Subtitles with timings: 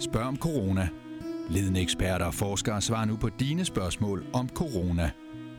[0.00, 0.88] Spørg om corona.
[1.48, 5.10] Ledende eksperter og forskere svarer nu på dine spørgsmål om corona.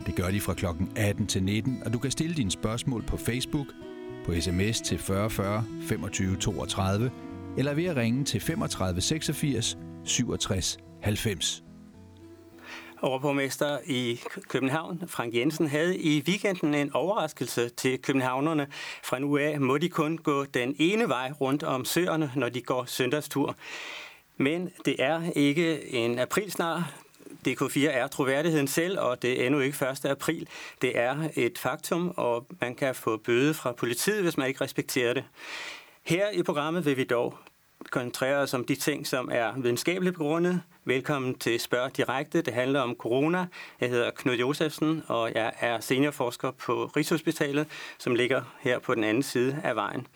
[0.05, 0.65] Det gør de fra kl.
[0.95, 3.67] 18 til 19, og du kan stille dine spørgsmål på Facebook,
[4.25, 7.11] på sms til 4040 25 32,
[7.57, 11.63] eller ved at ringe til 35 86 67 90.
[13.01, 14.19] Overborgmester i
[14.49, 18.67] København, Frank Jensen, havde i weekenden en overraskelse til københavnerne.
[19.03, 22.61] Fra nu af må de kun gå den ene vej rundt om søerne, når de
[22.61, 23.55] går søndagstur.
[24.37, 26.93] Men det er ikke en aprilsnar.
[27.47, 30.05] DK4 er troværdigheden selv, og det er endnu ikke 1.
[30.05, 30.47] april.
[30.81, 35.13] Det er et faktum, og man kan få bøde fra politiet, hvis man ikke respekterer
[35.13, 35.23] det.
[36.03, 37.37] Her i programmet vil vi dog
[37.89, 40.61] koncentrere os om de ting, som er videnskabeligt begrundet.
[40.85, 42.41] Velkommen til Spørg Direkte.
[42.41, 43.47] Det handler om corona.
[43.81, 49.03] Jeg hedder Knud Josefsen, og jeg er seniorforsker på Rigshospitalet, som ligger her på den
[49.03, 50.07] anden side af vejen.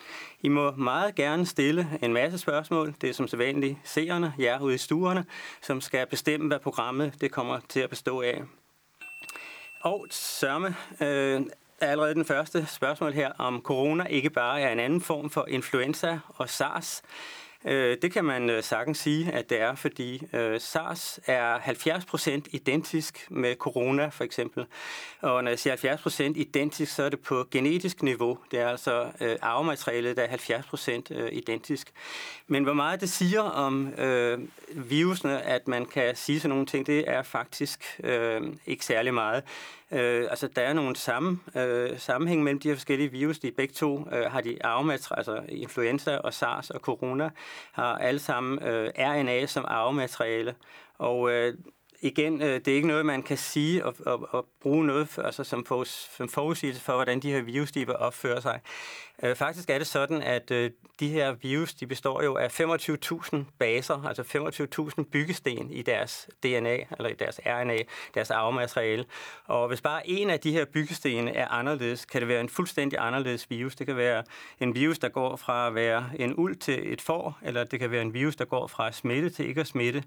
[0.42, 2.96] I må meget gerne stille en masse spørgsmål.
[3.02, 5.26] Det er som sædvanligt seerne, jer ude i stuerne,
[5.62, 8.42] som skal bestemme, hvad programmet det kommer til at bestå af.
[9.82, 11.42] Og sørme, øh,
[11.82, 16.20] allerede den første spørgsmål her, om corona ikke bare er en anden form for influenza
[16.28, 17.02] og SARS.
[17.66, 22.42] Øh, det kan man øh, sagtens sige, at det er, fordi øh, SARS er 70%
[22.52, 24.66] identisk med corona for eksempel.
[25.22, 28.38] Og når jeg siger 70% identisk, så er det på genetisk niveau.
[28.52, 31.92] Det er altså øh, arvematerialet, der er 70% øh, identisk.
[32.48, 34.40] Men hvor meget det siger om øh,
[34.70, 39.44] virusene, at man kan sige sådan nogle ting, det er faktisk øh, ikke særlig meget.
[39.92, 43.40] Øh, altså, der er nogle samme, øh, sammenhæng mellem de her forskellige virus.
[43.40, 47.30] De begge to øh, har de arvemateriale, altså influenza og SARS og corona,
[47.72, 50.56] har alle sammen øh, RNA som arvemateriale.
[50.98, 51.54] Og øh,
[52.02, 55.22] igen, øh, det er ikke noget, man kan sige og, og, og bruge noget for,
[55.22, 55.84] altså som, for,
[56.18, 58.60] som forudsigelse for, hvordan de her virustyper opfører sig.
[59.24, 63.38] Øh, faktisk er det sådan, at øh, de her virus, de består jo af 25.000
[63.60, 64.22] baser, altså
[65.00, 67.78] 25.000 byggesten i deres DNA, eller i deres RNA,
[68.14, 69.06] deres arvemateriale.
[69.46, 73.00] Og hvis bare en af de her byggesten er anderledes, kan det være en fuldstændig
[73.02, 73.76] anderledes virus.
[73.76, 74.24] Det kan være
[74.60, 77.92] en virus, der går fra at være en uld til et får, eller det kan
[77.92, 80.04] være en virus, der går fra at smitte til ikke at smitte.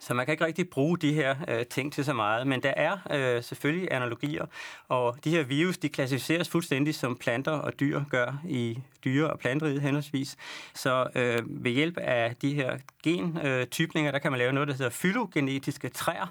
[0.00, 2.72] Så man kan ikke rigtig bruge de her øh, ting til så meget, men der
[2.76, 4.46] er øh, selvfølgelig analogier,
[4.88, 9.38] og de her virus, de klassificeres fuldstændig som planter og dyr gør i dyre- og
[9.38, 10.36] planteriget henholdsvis.
[10.74, 14.74] Så øh, ved hjælp af de her gentypninger, øh, der kan man lave noget, der
[14.74, 16.26] hedder fylogenetiske træer,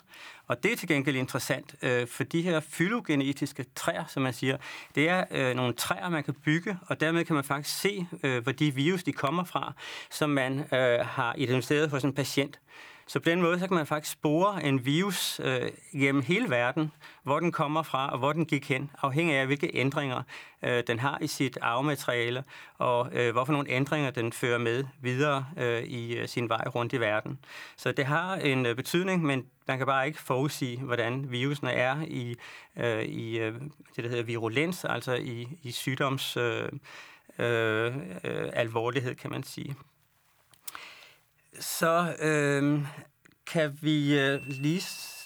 [0.48, 4.58] og det er til gengæld interessant, øh, for de her fylogenetiske træer, som man siger,
[4.96, 8.44] det er øh, nogle træer, man kan bygge, og dermed kan man faktisk se, øh,
[8.44, 9.74] hvor de virus, de kommer fra,
[10.12, 12.60] som man øh, har identificeret hos en patient.
[13.10, 16.92] Så på den måde så kan man faktisk spore en virus øh, gennem hele verden,
[17.24, 20.24] hvor den kommer fra og hvor den gik hen, afhængig af hvilke ændringer
[20.64, 22.44] øh, den har i sit arvemateriale,
[22.78, 26.94] og øh, hvorfor nogle ændringer den fører med videre øh, i øh, sin vej rundt
[26.94, 27.40] i verden.
[27.78, 32.02] Så det har en øh, betydning, men man kan bare ikke forudsige, hvordan virusene er
[32.08, 32.36] i,
[32.78, 33.54] øh, i øh,
[33.96, 36.70] det, der hedder virulens, altså i, i sygdoms øh,
[37.40, 39.76] øh, øh, alvorlighed, kan man sige
[41.60, 42.80] så øh,
[43.52, 44.84] kan vi øh, lige...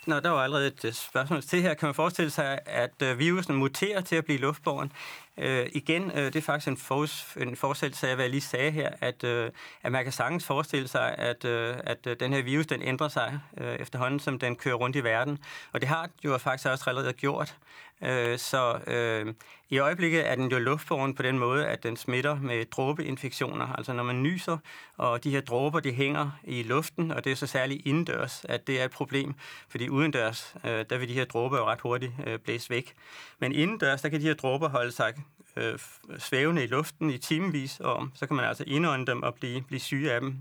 [0.07, 1.73] Nå, der var allerede et øh, spørgsmål til her.
[1.73, 4.91] Kan man forestille sig, at øh, virusen muterer til at blive luftborgen?
[5.37, 8.71] Øh, igen, øh, det er faktisk en, fors, en forestillelse af, hvad jeg lige sagde
[8.71, 9.51] her, at, øh,
[9.83, 13.07] at man kan sagtens forestille sig, at, øh, at øh, den her virus, den ændrer
[13.07, 15.39] sig øh, efterhånden, som den kører rundt i verden.
[15.71, 17.57] Og det har jo faktisk også allerede gjort.
[18.03, 19.33] Øh, så øh,
[19.69, 23.67] i øjeblikket er den jo luftbåren på den måde, at den smitter med dråbeinfektioner.
[23.67, 24.57] Altså når man nyser,
[24.97, 28.67] og de her dråber, de hænger i luften, og det er så særligt indendørs, at
[28.67, 29.35] det er et problem,
[29.69, 32.93] fordi udendørs, øh, der vil de her dråber jo ret hurtigt øh, blæse væk.
[33.39, 35.13] Men indendørs, der kan de her dråber holde sig
[35.55, 35.79] øh,
[36.17, 39.79] svævende i luften i timevis, og så kan man altså indånde dem og blive, blive
[39.79, 40.37] syge af dem.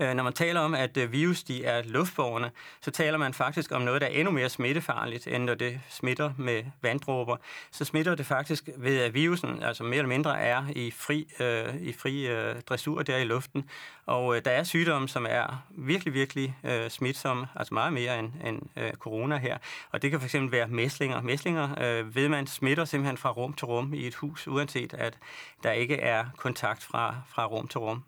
[0.00, 2.50] Øh, når man taler om, at øh, virus de er luftborgerne,
[2.80, 6.32] så taler man faktisk om noget, der er endnu mere smittefarligt, end når det smitter
[6.38, 7.36] med vanddråber.
[7.70, 11.74] Så smitter det faktisk ved, at virusen altså mere eller mindre er i fri, øh,
[11.80, 13.70] i fri øh, dressur der i luften.
[14.06, 18.32] Og øh, der er sygdomme, som er virkelig, virkelig øh, smitsomme, altså meget mere end,
[18.44, 19.58] end øh, corona her.
[19.92, 21.22] Og det kan fx være mæslinger.
[21.22, 25.18] Mæslinger øh, ved man smitter simpelthen fra rum til rum i et hus, uanset at
[25.62, 28.04] der ikke er kontakt fra, fra rum til rum.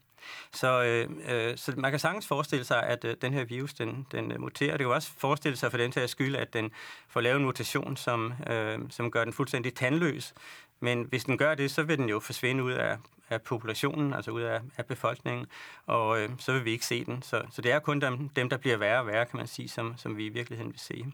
[0.52, 4.06] Så, øh, øh, så man kan sagtens forestille sig, at øh, den her virus, den,
[4.12, 4.76] den øh, muterer.
[4.76, 6.70] Det kan også forestille sig for den til skyld, at den
[7.08, 10.34] får lavet en mutation, som, øh, som gør den fuldstændig tandløs.
[10.80, 12.96] Men hvis den gør det, så vil den jo forsvinde ud af,
[13.30, 15.46] af populationen, altså ud af, af befolkningen,
[15.86, 17.22] og øh, så vil vi ikke se den.
[17.22, 19.68] Så, så det er kun dem, dem, der bliver værre og værre, kan man sige,
[19.68, 21.04] som, som vi i virkeligheden vil se.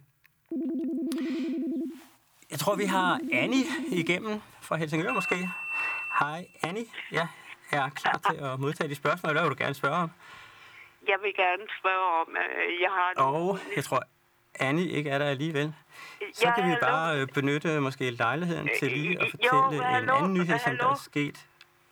[2.50, 5.49] Jeg tror, vi har Annie igennem fra Helsingør måske.
[6.20, 6.84] Hej, Annie.
[7.12, 7.28] Ja,
[7.79, 9.33] er klar til at modtage de spørgsmål.
[9.33, 10.11] Hvad vil du gerne spørge om?
[11.09, 13.09] jeg vil gerne spørge om, øh, jeg har...
[13.17, 14.03] Og jeg tror,
[14.61, 15.75] Annie ikke er der alligevel.
[16.33, 16.87] Så Ja, kan vi hallo?
[16.91, 20.15] bare øh, benytte måske lejligheden til Øh, lige at jo, fortælle en hallo?
[20.17, 20.91] anden nyhed, som der Hallo?
[20.91, 21.39] er sket.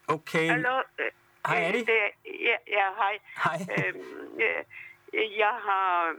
[0.08, 0.48] Okay.
[0.50, 0.76] Hallo?
[0.98, 1.10] øh,
[1.48, 1.84] Hej, øh, Annie.
[1.90, 1.98] Det,
[2.48, 3.14] ja, ja, hej.
[3.44, 3.58] Hej.
[3.78, 6.14] Øhm, øh, jeg har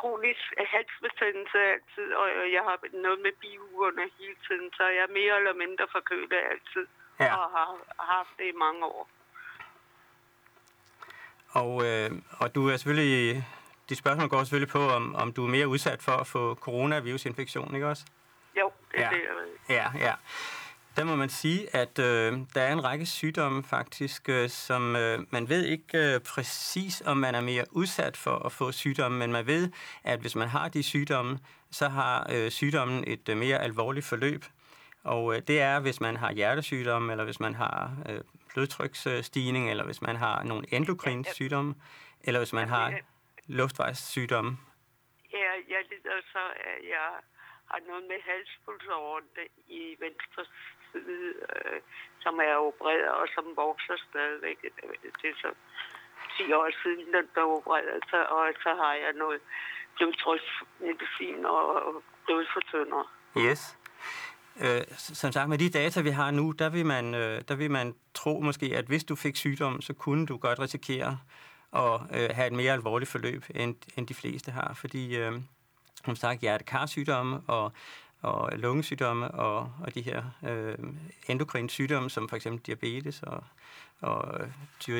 [0.00, 0.44] kronisk
[0.74, 2.26] halsbetændelse altid, og
[2.56, 6.84] jeg har noget med biugerne hele tiden, så jeg er mere eller mindre forkølet altid,
[7.20, 7.34] Ja.
[7.36, 9.08] og har haft det i mange år.
[11.50, 13.46] Og, øh, og du er selvfølgelig...
[13.88, 17.74] De spørgsmål går selvfølgelig på, om, om du er mere udsat for at få coronavirusinfektion,
[17.74, 18.04] ikke også?
[18.60, 19.08] Jo, det er Ja.
[19.08, 19.76] det, jeg ved.
[19.76, 20.14] Ja, ja.
[20.96, 25.18] Der må man sige, at øh, der er en række sygdomme faktisk, øh, som øh,
[25.30, 29.32] man ved ikke øh, præcis, om man er mere udsat for at få sygdomme, men
[29.32, 29.70] man ved,
[30.04, 31.38] at hvis man har de sygdomme,
[31.70, 34.44] så har øh, sygdommen et øh, mere alvorligt forløb.
[35.04, 38.20] Og øh, det er, hvis man har hjertesygdomme, eller hvis man har øh,
[38.54, 41.74] blodtryksstigning, eller hvis man har nogle endokrine sygdomme,
[42.24, 42.92] eller hvis man har
[43.46, 44.58] luftvejssygdomme.
[45.32, 47.10] Ja, jeg lider så, at jeg
[47.70, 49.24] har noget med halspulsåren
[49.68, 50.44] i venstre
[50.92, 51.80] side, øh,
[52.20, 54.58] som er opereret og som vokser stadigvæk.
[55.22, 55.50] Det er så
[56.38, 59.40] 10 år siden, den blev opereret, så, og så har jeg noget
[59.96, 63.02] blodtryksmedicin og blodfortynder.
[63.46, 63.77] Yes.
[64.60, 67.70] Øh, som sagt, med de data, vi har nu, der vil, man, øh, der vil
[67.70, 71.18] man tro måske, at hvis du fik sygdom, så kunne du godt risikere
[71.72, 74.74] at øh, have et mere alvorligt forløb, end, end de fleste har.
[74.74, 75.32] Fordi, øh,
[76.04, 77.72] som sagt, hjertekarsygdomme og,
[78.22, 80.78] og lungesygdomme og, og de her øh,
[81.28, 83.44] endokrine sygdomme, som for eksempel diabetes og,
[84.00, 84.48] og øh,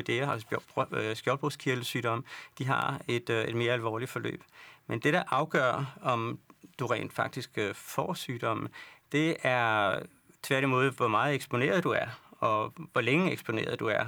[0.07, 2.23] altså skjold- øh, skjoldbruskkirtelsygdomme,
[2.57, 4.43] de har et, øh, et mere alvorligt forløb.
[4.87, 6.39] Men det, der afgør, om
[6.79, 8.67] du rent faktisk øh, får sygdommen,
[9.11, 9.99] det er
[10.43, 14.05] tværtimod, hvor meget eksponeret du er, og hvor længe eksponeret du er.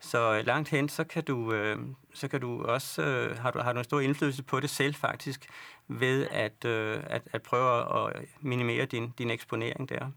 [0.00, 1.78] Så langt hen, så kan du, øh,
[2.14, 4.94] så kan du også, øh, har, du, har du en stor indflydelse på det selv
[4.94, 5.46] faktisk,
[5.88, 10.10] ved at, øh, at, at prøve at minimere din, din eksponering der.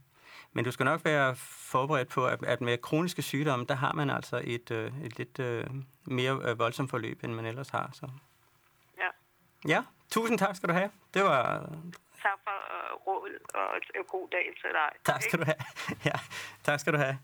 [0.53, 4.09] Men du skal nok være forberedt på, at, at med kroniske sygdomme, der har man
[4.09, 5.63] altså et, øh, et lidt øh,
[6.05, 7.89] mere voldsomt forløb, end man ellers har.
[7.93, 8.07] Så.
[8.97, 9.07] Ja.
[9.67, 10.89] Ja, tusind tak skal du have.
[11.13, 11.69] Det var...
[12.27, 14.89] Tak for uh, rådet, og en god dag til dig.
[15.05, 15.61] Tak skal du have.
[16.09, 16.17] Ja,
[16.63, 17.17] tak skal du have.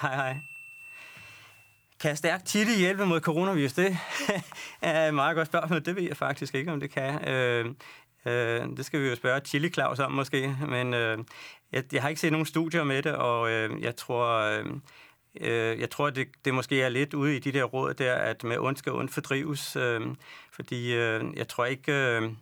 [0.00, 0.36] Hej, hej.
[2.00, 3.72] Kan stærk titte hjælpe mod coronavirus?
[3.72, 3.96] Det
[4.82, 5.84] er et meget godt spørgsmål.
[5.84, 7.28] Det ved jeg faktisk ikke, om det kan.
[7.28, 7.66] Øh,
[8.26, 10.56] øh, det skal vi jo spørge Chili Claus om måske.
[10.68, 11.18] Men øh,
[11.72, 14.40] jeg, jeg har ikke set nogen studier med det, og øh, jeg tror...
[14.40, 14.66] Øh,
[15.40, 18.44] Øh, jeg tror, det, det måske er lidt ude i de der råd der, at
[18.44, 20.00] med ondt skal ondt fordrives, øh,
[20.50, 21.92] fordi øh, jeg tror ikke...
[21.92, 22.32] Øh,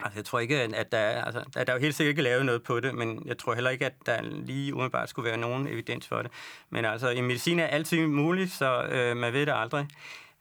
[0.00, 2.22] Altså, jeg tror ikke, at der er, altså, at der er jo helt sikkert ikke
[2.22, 5.38] lavet noget på det, men jeg tror heller ikke, at der lige umiddelbart skulle være
[5.38, 6.30] nogen evidens for det.
[6.70, 9.86] Men altså, i medicin er altid muligt, så øh, man ved det aldrig.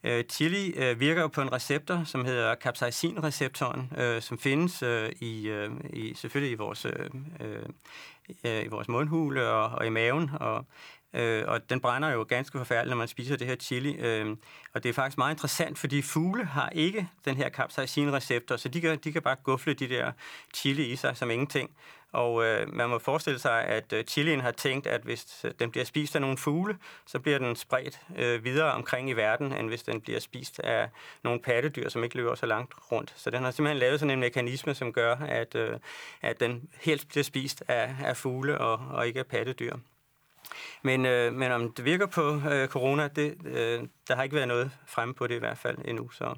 [0.03, 5.11] Øh, chili øh, virker jo på en receptor, som hedder capsaicin-receptoren, øh, som findes øh,
[5.19, 7.09] i, øh, i, selvfølgelig i vores, øh,
[7.39, 10.65] øh, i vores mundhule og, og i maven, og
[11.13, 13.95] Øh, og den brænder jo ganske forfærdeligt, når man spiser det her chili.
[13.95, 14.37] Øh,
[14.73, 18.81] og det er faktisk meget interessant, fordi fugle har ikke den her capsaicin-receptor, så de
[18.81, 20.11] kan, de kan bare gufle de der
[20.53, 21.69] chili i sig som ingenting.
[22.13, 25.71] Og øh, man må forestille sig, at øh, chilien har tænkt, at hvis øh, den
[25.71, 29.67] bliver spist af nogle fugle, så bliver den spredt øh, videre omkring i verden, end
[29.67, 30.89] hvis den bliver spist af
[31.23, 33.13] nogle pattedyr, som ikke løber så langt rundt.
[33.15, 35.79] Så den har simpelthen lavet sådan en mekanisme, som gør, at, øh,
[36.21, 39.75] at den helt bliver spist af, af fugle og, og ikke af pattedyr.
[40.81, 44.47] Men, øh, men om det virker på øh, corona, det, øh, der har ikke været
[44.47, 46.09] noget fremme på det i hvert fald endnu.
[46.09, 46.35] Så.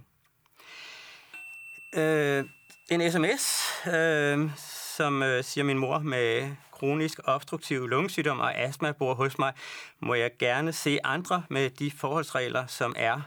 [1.95, 2.45] Øh,
[2.91, 4.49] en sms, øh,
[4.95, 9.53] som øh, siger min mor med kronisk obstruktiv lungesygdom og astma bor hos mig,
[9.99, 13.21] må jeg gerne se andre med de forholdsregler, som er.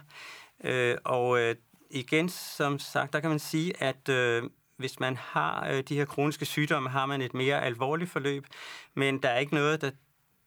[0.63, 1.55] Øh, og øh,
[1.91, 4.43] igen, som sagt, der kan man sige, at øh,
[4.77, 8.45] hvis man har øh, de her kroniske sygdomme, har man et mere alvorligt forløb,
[8.93, 9.91] men der er ikke noget, der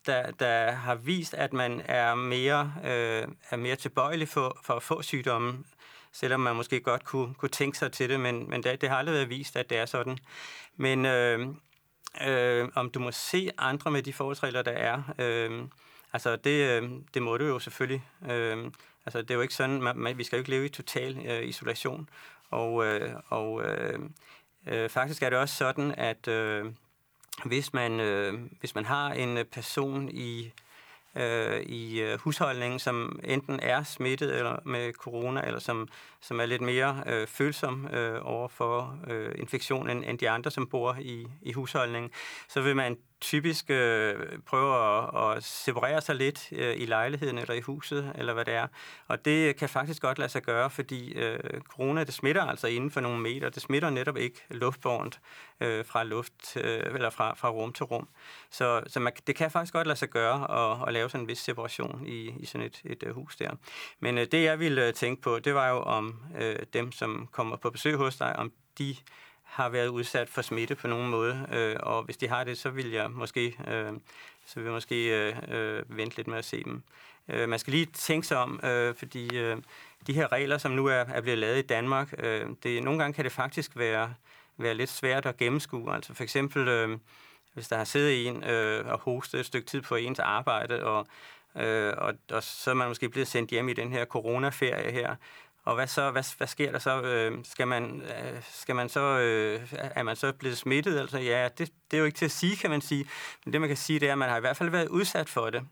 [0.07, 4.83] der, der har vist, at man er mere, øh, er mere tilbøjelig for, for at
[4.83, 5.67] få sygdommen,
[6.13, 8.97] selvom man måske godt kunne, kunne tænke sig til det, men, men det, det har
[8.97, 10.19] aldrig været vist, at det er sådan.
[10.77, 11.49] Men øh,
[12.27, 15.63] øh, om du må se andre med de forholdsregler, der er, øh,
[16.13, 18.05] altså det, øh, det må du jo selvfølgelig.
[18.31, 18.71] Øh,
[19.07, 21.27] altså det er jo ikke sådan, man, man, vi skal jo ikke leve i total
[21.27, 22.09] øh, isolation.
[22.51, 23.99] Og, øh, og øh,
[24.67, 26.29] øh, faktisk er det også sådan, at...
[26.29, 26.73] Øh,
[27.45, 30.53] hvis man, øh, hvis man har en øh, person i,
[31.17, 35.89] øh, i øh, husholdningen, som enten er smittet eller med corona, eller som,
[36.23, 40.51] som er lidt mere øh, følsom øh, over for øh, infektion end, end de andre,
[40.51, 42.11] som bor i, i husholdningen,
[42.49, 44.15] så vil man typisk øh,
[44.47, 48.55] prøve at, at separere sig lidt øh, i lejligheden eller i huset, eller hvad det
[48.55, 48.67] er.
[49.09, 52.91] Og det kan faktisk godt lade sig gøre, fordi øh, corona, det smitter altså inden
[52.91, 53.51] for nogle meter.
[53.51, 55.21] Det smitter netop ikke luftbårent
[55.61, 58.09] øh, fra luft, øh, eller fra, fra rum til rum.
[58.51, 61.29] Så, så man, det kan faktisk godt lade sig gøre at, at lave sådan en
[61.29, 63.51] vis separation i, i sådan et, et øh, hus der.
[64.01, 67.29] Men øh, det, jeg ville øh, tænke på, det var jo om øh, dem, som
[67.33, 68.97] kommer på besøg hos dig, om de
[69.43, 72.71] har været udsat for smitte på nogen måde, øh, og hvis de har det, så
[72.71, 73.93] vil jeg måske, øh,
[74.47, 76.83] så vil jeg måske øh, øh, vente lidt med at se dem.
[77.29, 79.57] Øh, man skal lige tænke sig om, øh, fordi øh,
[80.07, 83.15] de her regler, som nu er, er blevet lavet i Danmark, øh, det, nogle gange
[83.15, 84.15] kan det faktisk være,
[84.57, 85.95] være lidt svært at gennemskue.
[85.95, 86.99] Altså for eksempel, øh,
[87.55, 91.07] hvis der har siddet en øh, og hostet et stykke tid på ens arbejde, og,
[91.57, 95.17] øh, og, og så er man måske blevet sendt hjem i den her coronaferie her,
[95.65, 96.11] og hvad så?
[96.11, 97.03] Hvad, hvad sker der så?
[97.03, 101.01] Øh, skal man, øh, skal man så, øh, er man så blevet smittet?
[101.01, 103.09] Altså, ja, det, det er jo ikke til at sige, kan man sige.
[103.45, 105.29] Men det, man kan sige, det er, at man har i hvert fald været udsat
[105.29, 105.63] for det.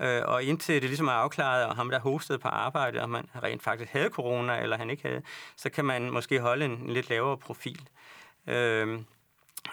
[0.00, 3.28] Øh, og indtil det ligesom er afklaret, og ham, der hostede på arbejde, om man
[3.42, 5.22] rent faktisk havde corona, eller han ikke havde,
[5.56, 7.88] så kan man måske holde en, en lidt lavere profil.
[8.46, 9.00] Øh,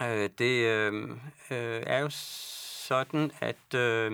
[0.01, 1.09] øh, det øh,
[1.51, 4.11] øh, er jo sådan, at, øh,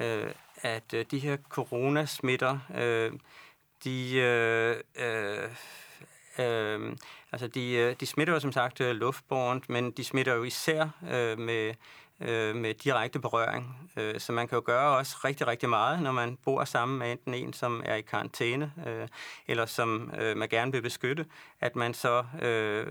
[0.00, 0.30] øh,
[0.62, 2.58] at øh, de her coronasmitter...
[2.74, 3.12] Øh,
[3.84, 5.50] de, øh, øh,
[6.38, 6.96] øh,
[7.32, 10.88] altså de, øh, de smitter jo som sagt øh, luftbårent, men de smitter jo især
[11.10, 11.74] øh, med,
[12.20, 13.90] øh, med direkte berøring.
[13.96, 17.12] Øh, så man kan jo gøre også rigtig, rigtig meget, når man bor sammen med
[17.12, 19.08] enten en, som er i karantæne, øh,
[19.46, 21.26] eller som øh, man gerne vil beskytte,
[21.60, 22.86] at man så øh,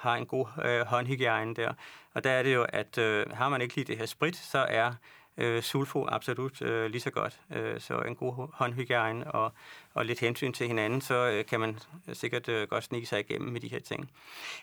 [0.00, 1.72] har en god øh, håndhygiejne der.
[2.14, 4.58] Og der er det jo, at øh, har man ikke lige det her sprit, så
[4.58, 4.92] er
[5.38, 7.40] øh, sulfo absolut øh, lige så godt.
[7.50, 9.52] Øh, så en god håndhygiejne og,
[9.94, 11.78] og lidt hensyn til hinanden, så øh, kan man
[12.12, 14.10] sikkert øh, godt snige sig igennem med de her ting.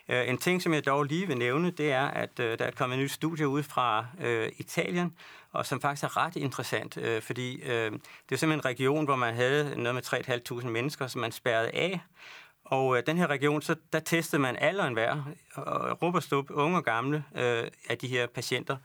[0.08, 2.70] Øh, en ting, som jeg dog lige vil nævne, det er, at øh, der er
[2.70, 5.16] kommet et nyt studie ud fra øh, Italien,
[5.52, 9.16] og som faktisk er ret interessant, øh, fordi øh, det er simpelthen en region, hvor
[9.16, 10.02] man havde noget med
[10.62, 12.00] 3.500 mennesker, som man spærrede af,
[12.64, 15.24] og øh, den her region, så der testede man alle og
[15.56, 18.76] og råb og stup, unge og gamle, øh, af de her patienter.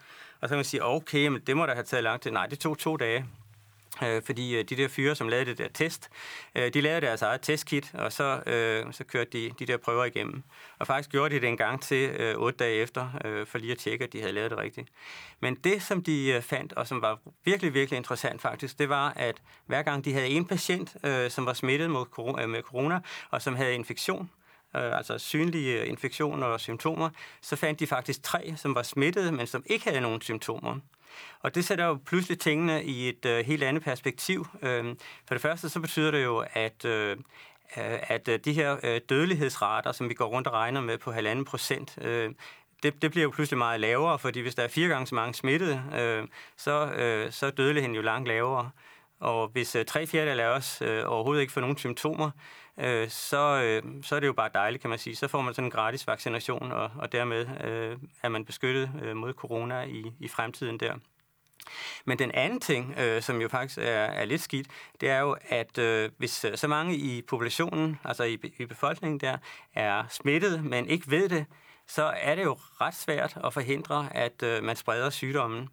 [0.42, 2.32] Og så kan man sige, okay, men det må da have taget lang tid.
[2.32, 3.26] Nej, det tog to dage.
[4.04, 6.10] Øh, fordi øh, de der fyre, som lavede det der test,
[6.56, 10.06] øh, de lavede deres eget testkit, og så, øh, så kørte de de der prøver
[10.06, 10.44] igennem.
[10.80, 13.72] Og faktisk gjorde de det en gang til øh, otte dage efter, øh, for lige
[13.72, 14.90] at tjekke, at de havde lavet det rigtigt.
[15.40, 19.14] Men det, som de øh, fandt, og som var virkelig, virkelig interessant faktisk, det var,
[19.16, 22.62] at hver gang de havde en patient, øh, som var smittet mod corona, øh, med
[22.62, 24.30] corona, og som havde infektion,
[24.76, 27.10] øh, altså synlige infektioner og symptomer,
[27.42, 30.76] så fandt de faktisk tre, som var smittede, men som ikke havde nogen symptomer.
[31.40, 34.48] Og det sætter jo pludselig tingene i et øh, helt andet perspektiv.
[34.62, 34.96] Øh,
[35.28, 37.18] for det første så betyder det jo, at øh,
[37.76, 41.46] at øh, de her øh, dødelighedsrater, som vi går rundt og regner med på halvanden
[41.46, 42.30] procent, øh,
[42.84, 45.34] det, det bliver jo pludselig meget lavere, fordi hvis der er fire gange så mange
[45.34, 48.70] smittede, øh, så, øh, så er dødeligheden jo langt lavere.
[49.20, 52.32] Og hvis øh, tre fjerdedel af os øh, overhovedet ikke får nogen symptomer,
[52.78, 55.16] øh, så, øh, så er det jo bare dejligt, kan man sige.
[55.16, 59.16] Så får man sådan en gratis vaccination, og, og dermed øh, er man beskyttet øh,
[59.16, 60.94] mod corona i, i fremtiden der.
[62.06, 64.68] Men den anden ting, øh, som jo faktisk er, er lidt skidt,
[65.02, 69.20] det er jo, at øh, hvis øh, så mange i populationen, altså i, i befolkningen
[69.20, 69.38] der,
[69.74, 71.46] er smittet, men ikke ved det,
[71.88, 75.70] så er det jo ret svært at forhindre, at øh, man spreder sygdommen.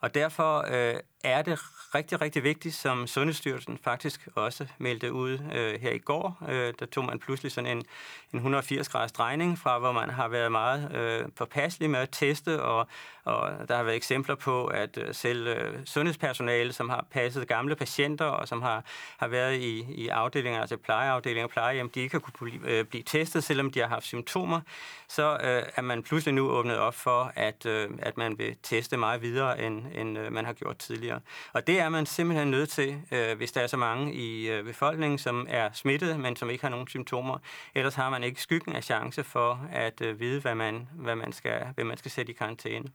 [0.00, 1.58] Og derfor øh, er det
[1.94, 6.38] rigtig, rigtig vigtigt, som Sundhedsstyrelsen faktisk også meldte ud øh, her i går.
[6.48, 7.84] Øh, der tog man pludselig sådan en,
[8.32, 12.86] en 180-graders drejning fra, hvor man har været meget øh, påpasselig med at teste, og,
[13.24, 17.76] og der har været eksempler på, at øh, selv øh, sundhedspersonale, som har passet gamle
[17.76, 18.84] patienter, og som har,
[19.16, 22.84] har været i, i afdelinger, altså plejeafdelinger og plejehjem, de ikke har kunne blive, øh,
[22.84, 24.60] blive testet, selvom de har haft symptomer,
[25.08, 28.96] så øh, er man pludselig nu åbnet op for, at, øh, at man vil teste
[28.96, 31.11] meget videre, end, end øh, man har gjort tidligere.
[31.52, 34.64] Og det er man simpelthen nødt til, øh, hvis der er så mange i øh,
[34.64, 37.38] befolkningen, som er smittet, men som ikke har nogen symptomer.
[37.74, 41.32] Ellers har man ikke skyggen af chance for at øh, vide, hvad man, hvad man
[41.32, 42.88] skal, hvem man skal sætte i karantæne.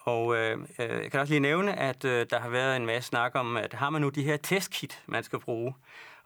[0.00, 3.08] Og øh, øh, jeg kan også lige nævne, at øh, der har været en masse
[3.08, 5.74] snak om, at har man nu de her testkit, man skal bruge,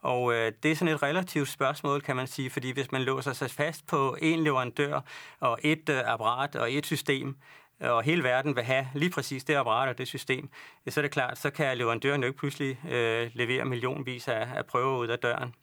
[0.04, 3.32] og øh, det er sådan et relativt spørgsmål, kan man sige, fordi hvis man låser
[3.32, 5.00] sig fast på en leverandør
[5.40, 7.36] og et øh, apparat og et system,
[7.90, 10.48] og hele verden vil have lige præcis det apparat og det system,
[10.88, 14.66] så er det klart, så kan leverandøren jo ikke pludselig øh, levere millionvis af, af
[14.66, 15.54] prøver ud af døren.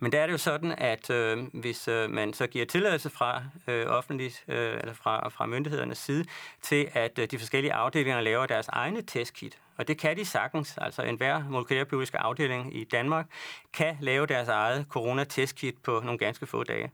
[0.00, 3.42] Men der er det jo sådan, at øh, hvis øh, man så giver tilladelse fra
[3.68, 6.24] øh, offentligt øh, eller fra, fra myndighedernes side
[6.62, 10.78] til, at øh, de forskellige afdelinger laver deres egne testkit, og det kan de sagtens,
[10.78, 13.26] altså enhver molekylærbiologisk afdeling i Danmark
[13.72, 16.90] kan lave deres eget coronatestkit på nogle ganske få dage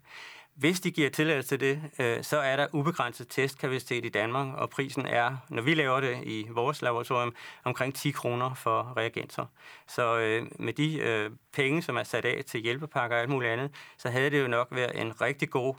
[0.61, 4.71] hvis de giver tilladelse til det, øh, så er der ubegrænset testkapacitet i Danmark, og
[4.71, 9.47] prisen er, når vi laver det i vores laboratorium, omkring 10 kroner for reagenser.
[9.89, 13.53] Så øh, med de øh, penge, som er sat af til hjælpepakker og alt muligt
[13.53, 15.75] andet, så havde det jo nok været en rigtig god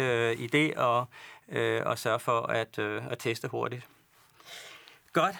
[0.00, 1.04] øh, idé at,
[1.48, 3.86] øh, at sørge for at, øh, at teste hurtigt.
[5.12, 5.36] Godt.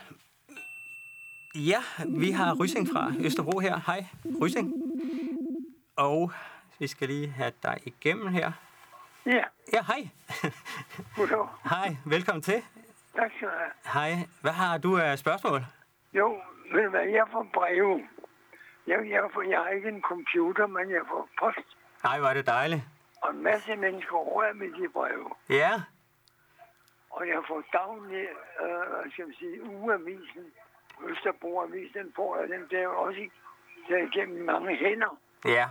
[1.55, 3.81] Ja, vi har Rysing fra Østerbro her.
[3.87, 4.07] Hej,
[4.41, 4.73] Rysing.
[5.97, 6.33] Og
[6.81, 8.53] vi skal lige have dig igennem her.
[9.27, 9.45] Ja.
[9.73, 10.09] Ja, hej.
[11.17, 11.47] Goddag.
[11.65, 12.63] hej, velkommen til.
[13.17, 13.71] Tak skal du have.
[13.95, 15.61] Hej, hvad har du af spørgsmål?
[16.13, 16.41] Jo,
[16.73, 18.09] ved du hvad, jeg får breve.
[18.87, 21.67] Jeg, jeg, får, jeg har ikke en computer, men jeg får post.
[22.05, 22.83] Nej, var det dejligt.
[23.23, 25.31] Og en masse mennesker rører med de breve.
[25.49, 25.73] Ja,
[27.11, 28.29] Og jeg får daglig,
[28.63, 30.45] øh, skal man sige, ugeavisen,
[31.09, 33.29] Østerbro-avisen, den får jeg, den jo også
[33.89, 35.19] taget igennem mange hænder.
[35.45, 35.69] ja,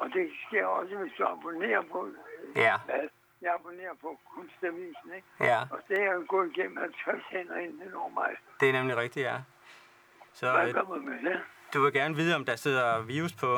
[0.00, 2.08] Og det sker også, hvis du abonnerer på,
[2.56, 3.08] ja, hvad?
[3.42, 5.28] Jeg abonnerer på Kunstavisen, ikke?
[5.40, 5.60] ja.
[5.70, 8.30] Og det er jo gået igennem 50 hænder inden over mig.
[8.60, 9.36] Det er nemlig rigtigt, ja.
[10.32, 11.40] Så Hvad øh, gør man med det?
[11.74, 13.56] du vil gerne vide, om der sidder virus på,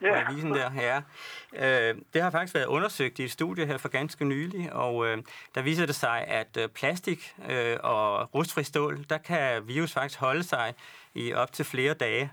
[0.00, 0.70] på Ja, avisen der.
[0.74, 0.96] Ja.
[1.90, 5.18] Øh, det har faktisk været undersøgt i et studie her for ganske nylig, og øh,
[5.54, 10.20] der viser det sig, at øh, plastik øh, og rustfri stål, der kan virus faktisk
[10.20, 10.74] holde sig
[11.14, 12.32] i op til flere dage.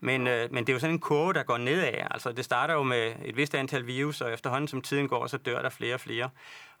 [0.00, 2.06] Men, øh, men det er jo sådan en kurve, der går nedad.
[2.10, 5.36] Altså, det starter jo med et vist antal virus, og efterhånden som tiden går, så
[5.36, 6.30] dør der flere og flere.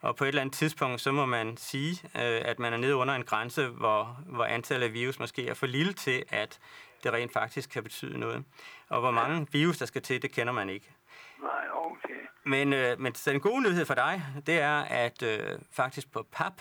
[0.00, 2.96] Og på et eller andet tidspunkt, så må man sige, øh, at man er nede
[2.96, 6.58] under en grænse, hvor, hvor antallet af virus måske er for lille til, at
[7.04, 8.44] det rent faktisk kan betyde noget.
[8.88, 10.90] Og hvor mange virus, der skal til, det kender man ikke.
[11.42, 12.20] nej, okay.
[12.44, 16.52] Men, øh, men den gode nyhed for dig, det er, at øh, faktisk på pap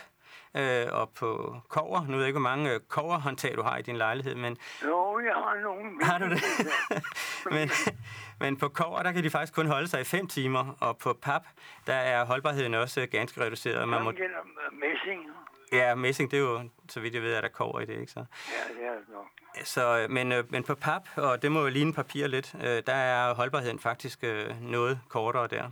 [0.56, 3.82] øh, og på kover, nu ved jeg ikke, hvor mange øh, koverhåndtag du har i
[3.82, 6.02] din lejlighed, men Jo, jeg har nogen.
[6.04, 6.42] har du det?
[7.52, 7.70] men,
[8.40, 11.14] men på kover, der kan de faktisk kun holde sig i 5 timer, og på
[11.22, 11.44] pap,
[11.88, 13.88] der er holdbarheden også øh, ganske reduceret.
[13.90, 14.38] Man må, gælder
[14.72, 15.22] messing.
[15.72, 18.12] ja, messing, det er jo, så vidt jeg ved, at der kover i det, ikke
[18.12, 18.20] så?
[18.20, 19.26] Ja, det er det nok.
[19.64, 22.84] Så, øh, men, øh, men på pap, og det må jo ligne papir lidt, øh,
[22.88, 24.24] der er holdbarheden faktisk
[24.62, 25.72] noget kortere der.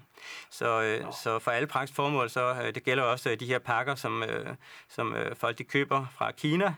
[0.49, 4.23] Så, så for alle praktiske formål, så det gælder også de her pakker, som,
[4.89, 6.73] som folk de køber fra Kina,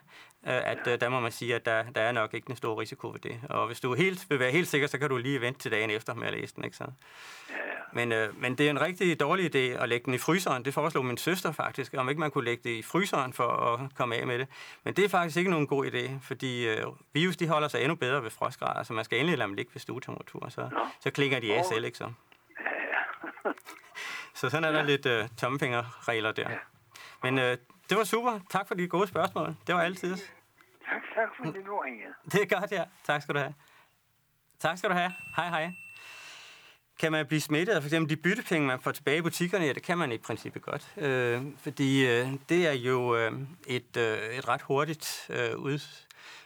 [0.52, 3.08] at øh, der må man sige, at der, der er nok ikke en stor risiko
[3.08, 3.40] ved det.
[3.50, 5.90] Og hvis du helt, vil være helt sikker, så kan du lige vente til dagen
[5.90, 6.86] efter med at læse den, ikke så?
[7.94, 10.66] Men, øh, men det er en rigtig dårlig idé at lægge den i fryseren.
[10.66, 13.80] Det foreslog min søster faktisk, om ikke man kunne lægge det i fryseren for at
[13.96, 14.48] komme af med det.
[14.84, 17.96] Men det er faktisk ikke nogen god idé, fordi øh, virus de holder sig endnu
[17.96, 21.40] bedre ved frostgrader, så man skal endelig lade dem ligge ved stuetemperatur, så, så klinger
[21.40, 22.12] de af selv, ikke så?
[24.36, 26.50] Så sådan er der lidt øh, tommefingerregler der.
[27.24, 27.58] Men øh,
[27.90, 28.40] det var super.
[28.50, 29.56] Tak for de gode spørgsmål.
[29.68, 30.18] Det var altid.
[30.90, 32.14] Tak, tak fordi du ringede.
[32.32, 32.84] Det er godt, ja.
[33.04, 33.54] Tak skal du have.
[34.60, 35.12] Tak skal du have.
[35.36, 35.72] Hej, hej.
[37.00, 39.66] Kan man blive smittet af for eksempel de byttepenge, man får tilbage i butikkerne?
[39.66, 40.94] Ja, det kan man i princippet godt.
[40.98, 43.32] Øh, fordi øh, det er jo øh,
[43.68, 45.80] et, øh, et ret hurtigt øh, ud,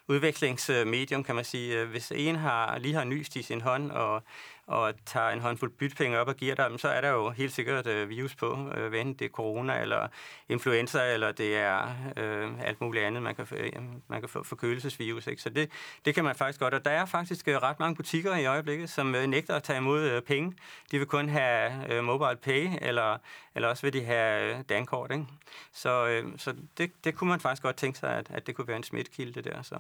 [0.07, 1.79] udvekslingsmedium, kan man sige.
[1.81, 4.23] Øh, hvis en har, lige har nyst i sin hånd og,
[4.69, 7.87] og tager en håndfuld byttepenge op og giver dem, så er der jo helt sikkert
[7.87, 10.07] øh, virus på, øh, hvad det er corona eller
[10.49, 13.71] influenza, eller det er øh, alt muligt andet, man kan, øh,
[14.07, 15.27] man kan få forkølelsesvirus.
[15.27, 15.41] Ikke?
[15.41, 15.71] Så det,
[16.05, 16.73] det kan man faktisk godt.
[16.73, 19.77] Og der er faktisk øh, ret mange butikker i øjeblikket, som øh, nægter at tage
[19.77, 20.53] imod øh, penge.
[20.91, 23.17] De vil kun have øh, mobile pay, eller,
[23.55, 25.11] eller også vil de have øh, dankort.
[25.11, 25.25] Ikke?
[25.73, 28.67] Så, øh, så det, det kunne man faktisk godt tænke sig, at, at det kunne
[28.67, 29.61] være en smittekilde der.
[29.61, 29.75] Så.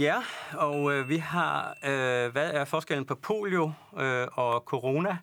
[0.00, 5.16] Ja, og øh, vi har, øh, hvad er forskellen på polio øh, og corona?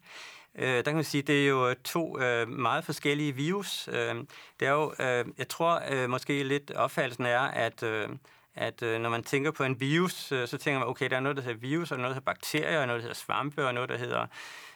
[0.56, 3.90] Øh, der kan man sige, det er jo øh, to øh, meget forskellige virus.
[3.92, 4.16] Øh,
[4.60, 8.10] det er jo, øh, jeg tror øh, måske lidt opfattelsen er, at, øh,
[8.56, 11.20] at øh, når man tænker på en virus, øh, så tænker man, okay, der er
[11.20, 13.74] noget, der hedder virus, og noget, der hedder bakterier, og noget, der hedder svampe, og
[13.74, 14.28] noget, der hedder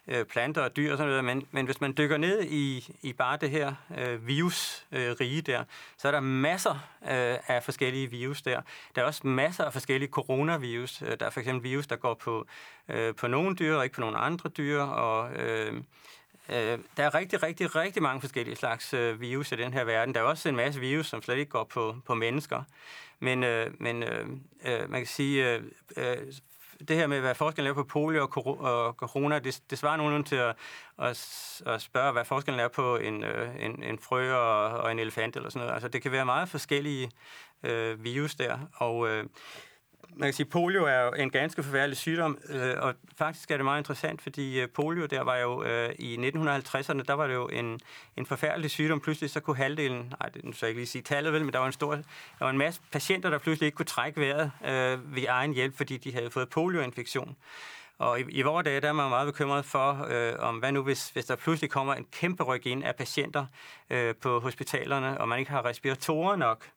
[0.07, 1.25] øh, planter og dyr og sådan noget.
[1.25, 5.63] Men, men hvis man dykker ned i, i bare det her øh, virusrige øh, der,
[5.97, 6.71] så er der masser
[7.03, 8.61] øh, af forskellige virus der.
[8.95, 11.01] Der er også masser af forskellige coronavirus.
[11.01, 12.45] Øh, der er for eksempel virus, der går på,
[12.89, 15.73] øh, på nogle dyr og ikke på nogle andre dyr, og øh,
[16.49, 20.15] Øh, der er rigtig, rigtig, rigtig mange forskellige slags øh, virus i den her verden.
[20.15, 22.63] Der er også en masse virus, som slet ikke går på, på mennesker.
[23.19, 24.27] Men, øh, men øh,
[24.65, 25.63] øh, man kan sige, øh,
[25.97, 26.17] øh,
[26.87, 30.35] det her med, hvad forskellen er på polio og, corona, det, det svarer nogenlunde til
[30.35, 30.55] at,
[30.99, 34.99] at, at spørge, hvad forskellen er på en, øh, en, en frø og, og en
[34.99, 35.73] elefant eller sådan noget.
[35.73, 37.11] Altså, det kan være meget forskellige
[37.63, 39.25] øh, virus der, og øh,
[40.15, 43.65] man kan sige, polio er jo en ganske forfærdelig sygdom, øh, og faktisk er det
[43.65, 47.47] meget interessant, fordi øh, polio, der var jo øh, i 1950'erne, der var det jo
[47.47, 47.79] en,
[48.17, 48.99] en forfærdelig sygdom.
[48.99, 51.53] Pludselig så kunne halvdelen, nej, det nu skal jeg ikke lige sige tallet vel, men
[51.53, 52.03] der var en stor, der
[52.39, 55.97] var en masse patienter, der pludselig ikke kunne trække vejret øh, ved egen hjælp, fordi
[55.97, 57.35] de havde fået polioinfektion.
[57.97, 60.83] Og i, i vores dage, der er man meget bekymret for, øh, om hvad nu,
[60.83, 63.45] hvis, hvis der pludselig kommer en kæmpe ryg ind af patienter
[63.89, 66.69] øh, på hospitalerne, og man ikke har respiratorer nok.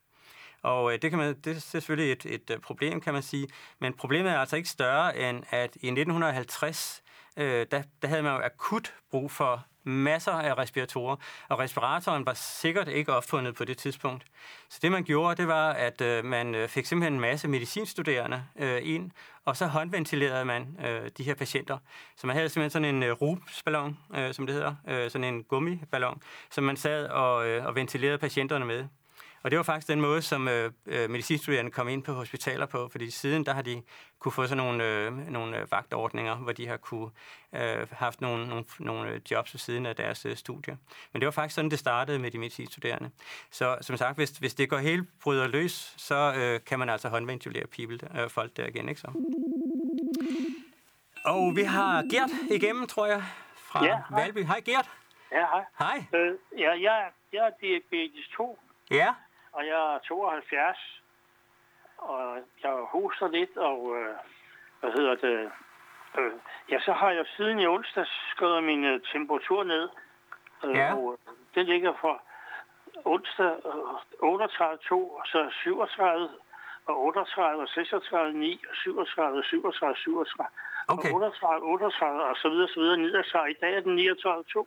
[0.64, 3.48] Og øh, det, kan man, det er selvfølgelig et, et øh, problem, kan man sige.
[3.80, 7.02] Men problemet er altså ikke større, end at i 1950,
[7.36, 11.16] øh, der, der havde man jo akut brug for masser af respiratorer,
[11.48, 14.24] og respiratoren var sikkert ikke opfundet på det tidspunkt.
[14.68, 18.44] Så det man gjorde, det var, at øh, man øh, fik simpelthen en masse medicinstuderende
[18.56, 19.10] øh, ind,
[19.44, 21.78] og så håndventilerede man øh, de her patienter.
[22.16, 25.44] Så man havde simpelthen sådan en øh, rubsballon, øh, som det hedder, øh, sådan en
[25.44, 28.84] gummiballon, som man sad og, øh, og ventilerede patienterne med.
[29.44, 32.88] Og det var faktisk den måde, som øh, øh, medicinstuderende kom ind på hospitaler på,
[32.88, 33.82] fordi siden der har de
[34.18, 37.10] kunne få sådan nogle, øh, nogle øh, vagtordninger, hvor de har kunne
[37.52, 40.78] øh, haft nogle, nogle, nogle øh, jobs ved siden af deres øh, studie.
[41.12, 43.10] Men det var faktisk sådan, det startede med de medicinstuderende.
[43.50, 47.08] Så som sagt, hvis, hvis det går helt bryder løs, så øh, kan man altså
[47.08, 49.08] håndventilere people, øh, folk der igen, ikke så?
[51.24, 53.22] Og vi har Gert igennem, tror jeg,
[53.56, 54.44] fra ja, Valby.
[54.44, 54.90] Hej Gert.
[55.32, 55.64] Ja, hej.
[55.78, 56.20] Hej.
[56.20, 58.58] Øh, ja, jeg, jeg er diabetes 2.
[58.90, 59.14] Ja
[59.54, 61.02] og jeg er 72,
[61.98, 64.14] og jeg hoster lidt, og øh,
[64.80, 65.50] hvad hedder det?
[66.18, 66.32] Øh,
[66.70, 69.88] ja, så har jeg siden i onsdag skrevet min øh, temperatur ned,
[70.64, 70.94] øh, ja.
[70.94, 72.22] og øh, den ligger fra
[73.04, 74.34] onsdag øh,
[74.92, 76.28] 38,2, og så 37,
[76.86, 80.48] og 38, og 36, 9, og 37, 37, 37,
[80.88, 81.10] okay.
[81.10, 84.66] og 38, 38, og så videre, så videre, ned så i dag er den 39,2.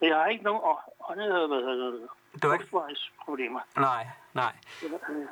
[0.00, 0.62] Men jeg har ikke nogen
[1.08, 2.08] åndet, hvad hedder det,
[2.42, 2.58] du har
[3.24, 3.60] problemer.
[3.76, 4.52] Nej, nej.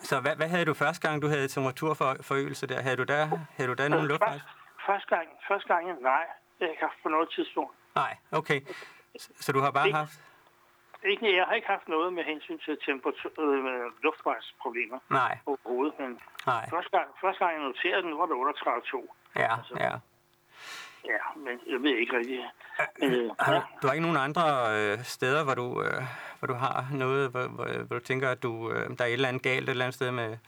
[0.00, 2.80] Så hvad, hvad havde du første gang, du havde temperaturforøgelse der?
[2.80, 3.24] Havde du der,
[3.56, 4.42] havde du der nogen luftvejs?
[4.86, 6.24] Første gang, første gang, nej.
[6.58, 7.72] Det har jeg ikke haft på noget tidspunkt.
[7.94, 8.60] Nej, okay.
[9.40, 10.22] Så du har bare ikke, haft...
[11.04, 15.38] Ikke, jeg har ikke haft noget med hensyn til temperatur, øh, luftvejsproblemer Nej.
[15.46, 16.70] overhovedet, men Nej.
[16.70, 19.14] Første, gang, første gang jeg noterede den, var det 38,2.
[19.36, 19.94] Ja, altså, ja.
[21.04, 22.42] Ja, men jeg ved ikke rigtigt.
[23.00, 24.44] Men, øh, har du, du har ikke nogen andre
[24.76, 26.02] øh, steder, hvor du, øh,
[26.38, 29.12] hvor du har noget, hvor, hvor, hvor du tænker, at du, øh, der er et
[29.12, 30.38] eller andet galt et eller andet sted med...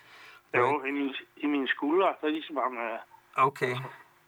[0.56, 2.98] Jo, i min, i mine skuldre, der er ligesom bare med...
[3.36, 3.74] Okay.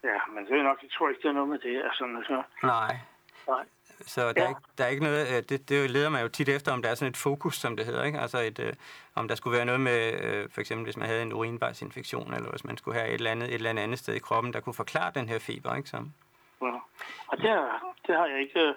[0.03, 1.83] Ja, men det er nok, jeg tror ikke, det er noget med det.
[1.83, 2.43] Altså, altså.
[2.63, 2.97] Nej.
[3.47, 3.65] Nej.
[4.01, 4.43] Så der, ja.
[4.43, 6.81] er ikke, der er ikke noget, øh, det, det leder man jo tit efter, om
[6.81, 8.19] der er sådan et fokus, som det hedder, ikke?
[8.19, 8.73] Altså et, øh,
[9.15, 12.49] om der skulle være noget med, øh, for eksempel hvis man havde en urinvejsinfektion, eller
[12.49, 14.73] hvis man skulle have et eller andet, et eller andet sted i kroppen, der kunne
[14.73, 15.89] forklare den her feber, ikke?
[15.89, 15.97] Så.
[16.61, 16.67] Ja.
[17.27, 17.49] Og det,
[18.07, 18.75] det har jeg ikke,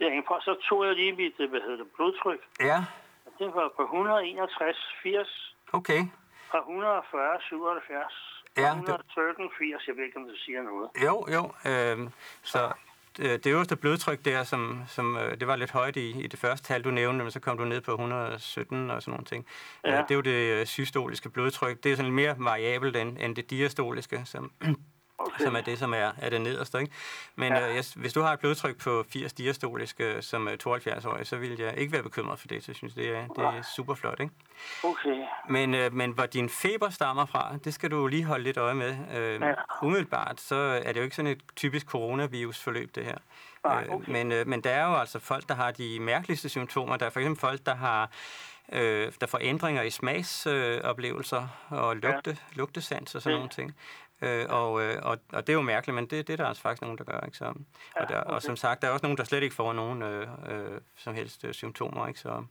[0.00, 0.34] ikke på.
[0.40, 2.40] Så tog jeg lige mit, hvad hedder det, blodtryk.
[2.60, 2.78] Ja.
[3.26, 5.54] Og det var på 161, 80.
[5.72, 6.00] Okay.
[6.50, 8.42] Og 140, 77.
[8.56, 9.88] Ja, 117, 80.
[9.88, 10.88] Jeg ved ikke, om det siger noget.
[11.06, 11.42] Jo, jo.
[11.70, 12.10] Øh,
[12.42, 12.72] så
[13.18, 16.38] Øh, det øverste blodtryk der, som, som øh, det var lidt højt i, i det
[16.38, 19.46] første tal, du nævnte, men så kom du ned på 117 og sådan nogle ting.
[19.84, 19.98] Ja.
[19.98, 21.82] Øh, det er jo det systoliske blodtryk.
[21.84, 24.52] Det er sådan lidt mere variabelt end, end det diastoliske, som.
[25.38, 26.80] Som er det, som er, er det nederste.
[26.80, 26.92] Ikke?
[27.36, 27.68] Men ja.
[27.68, 31.58] øh, jeg, hvis du har et blodtryk på 80 diastolisk øh, som 72-årig, så vil
[31.58, 32.64] jeg ikke være bekymret for det.
[32.64, 34.20] Så jeg synes, det er, det er super flot.
[34.20, 34.32] Ikke?
[34.84, 35.24] Okay.
[35.48, 38.74] Men, øh, men hvor din feber stammer fra, det skal du lige holde lidt øje
[38.74, 38.96] med.
[39.14, 39.54] Øh, ja.
[39.82, 43.18] Umiddelbart, så er det jo ikke sådan et typisk coronavirus-forløb, det her.
[43.66, 43.94] Øh, okay.
[43.94, 46.96] øh, men, øh, men der er jo altså folk, der har de mærkeligste symptomer.
[46.96, 48.10] Der er for eksempel folk, der har
[48.72, 52.56] øh, der får ændringer i smagsoplevelser øh, og lugte, ja.
[52.58, 53.38] lugtesans og sådan ja.
[53.38, 53.76] nogle ting.
[54.22, 56.62] Øh, og, øh, og, og det er jo mærkeligt, men det, det er der altså
[56.62, 57.20] faktisk nogen, der gør.
[57.20, 57.36] Ikke?
[57.36, 57.44] Så,
[57.96, 60.28] og, der, og som sagt, der er også nogen, der slet ikke får nogen øh,
[60.48, 62.06] øh, som helst øh, symptomer.
[62.06, 62.20] Ikke?
[62.20, 62.44] Så,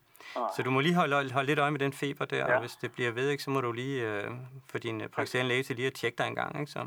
[0.55, 2.53] så du må lige holde, holde lidt øje med den feber der, ja.
[2.53, 4.31] og hvis det bliver ved, ikke, så må du lige øh,
[4.71, 6.59] få din øh, praktiserende læge til lige at tjekke dig en gang.
[6.59, 6.71] Ikke?
[6.71, 6.79] Så.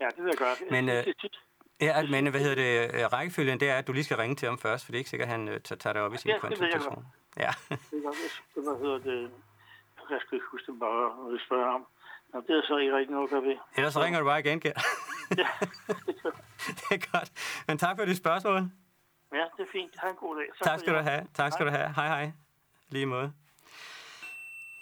[0.00, 0.54] Ja, det vil jeg gøre.
[0.70, 1.04] Men, øh,
[1.80, 4.48] Ja, men hvad hedder det, øh, rækkefølgen, det er, at du lige skal ringe til
[4.48, 6.30] ham først, for det er ikke sikkert, at han øh, tager dig op i sin
[6.30, 7.06] ja, konsultation.
[7.36, 8.64] Ja, det ved jeg godt.
[8.64, 9.30] Hvad hedder det?
[10.10, 11.86] Jeg skal ikke huske det bare at spørge ham.
[12.32, 13.56] Nå, det er så ikke rigtig noget at ved.
[13.76, 14.82] Ellers ringer du bare igen, Gert.
[15.38, 15.48] ja,
[16.78, 17.30] det er godt.
[17.66, 18.62] Men tak for dit spørgsmål.
[19.32, 19.92] Ja, det er fint.
[19.98, 20.46] Ha' en god dag.
[20.58, 21.26] Tak, tak skal du have.
[21.34, 21.92] Tak skal du have.
[21.94, 22.32] Hej, hej.
[22.88, 23.32] Lige måde.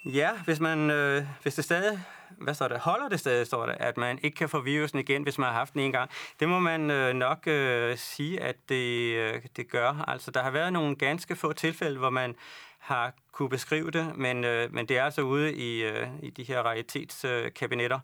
[0.05, 1.99] Ja, hvis man, øh, hvis det stadig,
[2.37, 5.23] hvad står det, holder det stadig, står det, at man ikke kan få virusen igen,
[5.23, 6.09] hvis man har haft den en gang.
[6.39, 10.05] Det må man øh, nok øh, sige, at det, øh, det gør.
[10.07, 12.35] Altså, der har været nogle ganske få tilfælde, hvor man
[12.81, 16.43] har kunne beskrive det, men, øh, men det er altså ude i, øh, i de
[16.43, 17.99] her raritetskabinetter.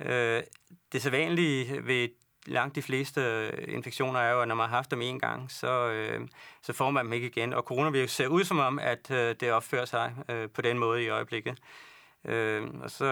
[0.00, 0.42] Øh,
[0.92, 2.08] det sædvanlige ved
[2.46, 5.50] langt de fleste øh, infektioner er jo, at når man har haft dem en gang,
[5.50, 6.28] så, øh,
[6.62, 7.52] så får man dem ikke igen.
[7.52, 11.04] Og coronavirus ser ud som om, at øh, det opfører sig øh, på den måde
[11.04, 11.58] i øjeblikket.
[12.28, 13.04] Øh, og så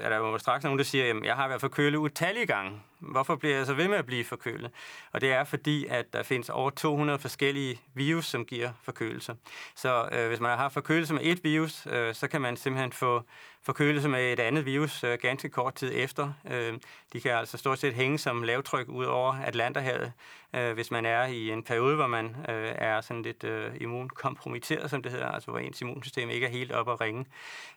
[0.00, 2.80] er der jo straks nogen, der siger, at jeg har været forkølet utallige gange.
[2.98, 4.70] Hvorfor bliver jeg så ved med at blive forkølet?
[5.12, 9.36] Og det er fordi, at der findes over 200 forskellige virus, som giver forkølelse.
[9.74, 13.22] Så øh, hvis man har forkølelse med et virus, øh, så kan man simpelthen få
[13.68, 16.32] forkølelse med et andet virus øh, ganske kort tid efter.
[16.50, 16.74] Øh,
[17.12, 20.12] de kan altså stort set hænge som lavtryk ud over Atlanterhavet,
[20.54, 24.90] øh, hvis man er i en periode, hvor man øh, er sådan lidt øh, immunkompromitteret,
[24.90, 27.26] som det hedder, altså hvor ens immunsystem ikke er helt op at ringe,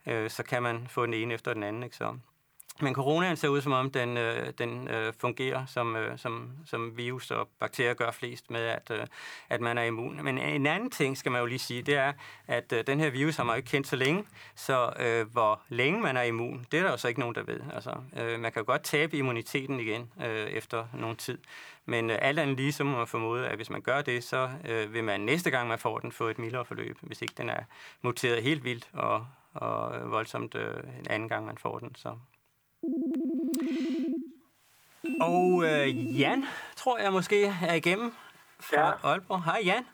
[0.06, 1.84] øh, så kan man få den ene efter den anden.
[1.84, 1.96] Ikke?
[1.96, 2.18] Så
[2.82, 6.98] men coronaen ser ud som om, den, øh, den øh, fungerer som, øh, som, som
[6.98, 9.08] virus og bakterier gør flest med, at, øh,
[9.50, 10.24] at man er immun.
[10.24, 12.14] Men en anden ting, skal man jo lige sige, det er,
[12.48, 15.62] at øh, den her virus har man jo ikke kendt så længe, så øh, hvor
[15.70, 17.60] længe man er immun, det er der jo så ikke nogen, der ved.
[17.74, 21.38] Altså, øh, man kan jo godt tabe immuniteten igen øh, efter nogen tid.
[21.86, 24.50] Men øh, alt andet lige, så må man formode, at hvis man gør det, så
[24.66, 27.50] øh, vil man næste gang, man får den, få et mildere forløb, hvis ikke den
[27.50, 27.64] er
[28.02, 31.96] muteret helt vildt og, og øh, voldsomt øh, en anden gang, man får den.
[31.96, 32.18] Så
[35.22, 38.14] og øh, Jan, tror jeg måske er igennem
[38.60, 39.10] fra ja.
[39.10, 39.44] Aalborg.
[39.44, 39.86] Hej Jan.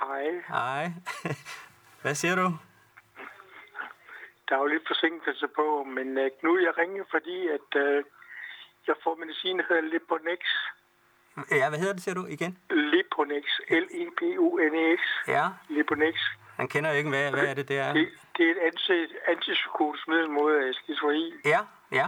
[0.00, 0.24] Hej.
[0.48, 0.92] Hej.
[2.02, 2.46] Hvad siger du?
[4.48, 8.04] Der er jo lidt forsinkelse på, men uh, nu jeg ringer, fordi at uh,
[8.86, 10.40] jeg får medicin, der hedder Liponex.
[11.50, 12.58] Ja, hvad hedder det, siger du igen?
[12.70, 13.44] Liponex.
[13.70, 15.00] L-I-P-U-N-E-X.
[15.28, 15.46] Ja.
[15.68, 16.14] Liponex.
[16.56, 17.92] Han kender jo ikke, hvad, hvad er det, det er?
[17.92, 21.34] Det, det er et anti, antipsykotisk middel mod skizofreni.
[21.44, 21.60] Ja,
[21.98, 22.06] ja.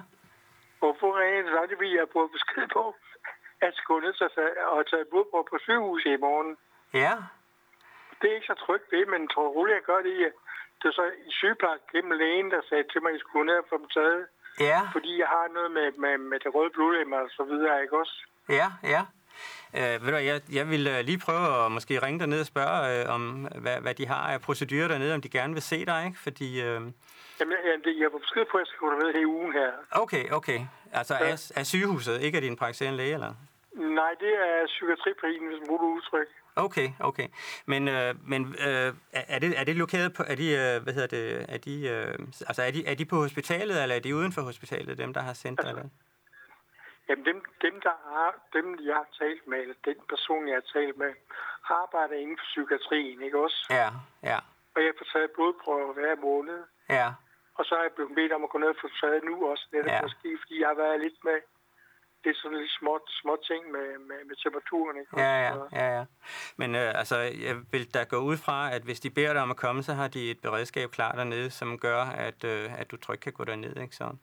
[0.79, 1.67] Hvorfor ringer det så?
[1.71, 2.95] Det vil jeg få besked på,
[3.61, 4.15] at gå ned
[4.77, 6.57] og tage blodprøve på sygehuset i morgen.
[6.95, 7.15] Ja.
[8.19, 10.33] Det er ikke så trygt ved, men tror roligt, jeg gør det.
[10.83, 13.59] Det er så i sygepleje gennem lægen, der sagde til mig, at jeg skulle ned
[13.63, 14.27] og få dem taget.
[14.61, 14.81] Ja.
[14.93, 18.17] Fordi jeg har noget med, med, med det røde blod og så videre, ikke også?
[18.49, 19.03] Ja, ja.
[19.77, 23.05] Øh, ved du, jeg, jeg vil uh, lige prøve at måske ringe derned og spørge,
[23.05, 26.05] uh, om hvad, hvad de har af procedurer dernede, om de gerne vil se dig,
[26.07, 26.19] ikke?
[26.19, 26.49] Fordi...
[26.61, 26.83] Uh...
[27.41, 29.71] Jamen, jeg, jeg, var besked på, at jeg skal gå derned her ugen her.
[29.91, 30.61] Okay, okay.
[30.93, 31.31] Altså ja.
[31.31, 33.35] er, er sygehuset, ikke af din praktiserende læge, eller?
[33.77, 36.29] Nej, det er psykiatriprisen, hvis man bruger udtryk.
[36.57, 37.29] Okay, okay.
[37.67, 41.09] Men, øh, men øh, er, det, er det lokeret på, er de, øh, hvad hedder
[41.09, 42.15] det, er de, øh,
[42.47, 45.21] altså er de, er de på hospitalet, eller er de uden for hospitalet, dem der
[45.21, 45.91] har sendt altså, dig?
[47.09, 50.69] Jamen dem, dem, der har, dem, jeg har talt med, eller den person, jeg har
[50.79, 51.13] talt med,
[51.81, 53.67] arbejder inden for psykiatrien, ikke også?
[53.71, 53.89] Ja,
[54.31, 54.39] ja.
[54.75, 56.61] Og jeg får taget blodprøver hver måned.
[56.91, 57.09] Ja.
[57.59, 59.65] Og så er jeg blevet bedt om at gå ned og få taget nu også,
[59.73, 60.03] netop ja.
[60.03, 61.39] måske, fordi jeg har været lidt med
[62.27, 64.97] det er sådan lidt små, små ting med, med, med temperaturen.
[65.01, 65.21] Ikke?
[65.21, 66.05] Ja, ja, ja, ja.
[66.57, 69.51] Men øh, altså, jeg vil da gå ud fra, at hvis de beder dig om
[69.51, 72.97] at komme, så har de et beredskab klar dernede, som gør, at, øh, at du
[72.97, 73.77] trygt kan gå derned.
[73.77, 73.97] Ikke?
[73.97, 74.17] Så,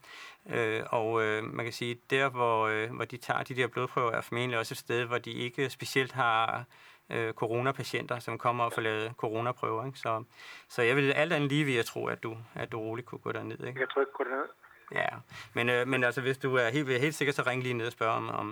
[0.55, 4.11] øh, og øh, man kan sige, der hvor, øh, hvor de tager de der blodprøver,
[4.11, 6.65] er formentlig også et sted, hvor de ikke specielt har
[7.09, 9.85] øh, coronapatienter, som kommer og får lavet coronaprøver.
[9.85, 9.99] Ikke?
[9.99, 10.23] Så,
[10.69, 13.19] så jeg vil alt andet lige vil jeg tro, at du, at du roligt kunne
[13.19, 13.59] gå derned.
[13.67, 13.79] Ikke?
[13.79, 14.49] Jeg tror ikke gå derned.
[14.93, 15.09] Ja,
[15.55, 17.91] men, øh, men altså, hvis du er helt, helt sikker, så ring lige ned og
[17.91, 18.47] spørg om, om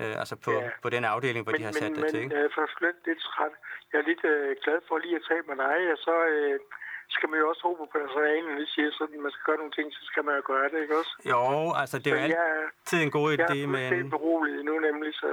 [0.00, 0.68] øh, altså på, ja.
[0.82, 2.22] på den afdeling, hvor men, de har sat men, dig til.
[2.28, 3.54] Men øh, for lidt, lidt træt.
[3.92, 6.60] Jeg er lidt øh, glad for lige at tale med dig, og så øh,
[7.08, 9.60] skal man jo også håbe på personalen, når de siger sådan, at man skal gøre
[9.62, 11.14] nogle ting, så skal man jo gøre det, ikke også?
[11.32, 11.42] Jo,
[11.80, 13.54] altså det er jo altid en god idé.
[13.54, 15.30] Jeg er fuldstændig beroliget nu nemlig, så...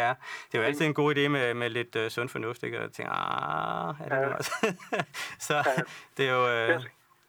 [0.00, 0.14] Ja,
[0.46, 2.76] det er jo altid en god idé med, med lidt uh, sund fornuft, ikke?
[2.78, 4.36] Og jeg tænker, ah, er det ja.
[4.36, 4.52] også?
[5.46, 5.82] så ja.
[6.16, 6.80] det er jo jeg,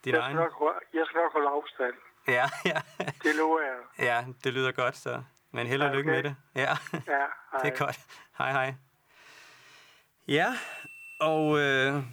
[0.05, 0.37] din jeg egen...
[0.37, 1.95] Skal nok, jeg skal nok holde afstand.
[2.27, 2.81] Ja, ja.
[3.23, 4.05] Det lover jeg.
[4.05, 5.23] Ja, det lyder godt, så.
[5.51, 5.97] Men held og okay.
[5.97, 6.35] lykke med det.
[6.55, 7.25] Ja, ja
[7.63, 7.99] det er godt.
[8.37, 8.73] Hej, hej.
[10.27, 10.53] Ja,
[11.19, 12.03] og øh,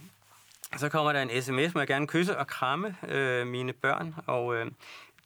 [0.76, 4.54] så kommer der en sms, må jeg gerne kysse og kramme øh, mine børn, og
[4.54, 4.66] øh,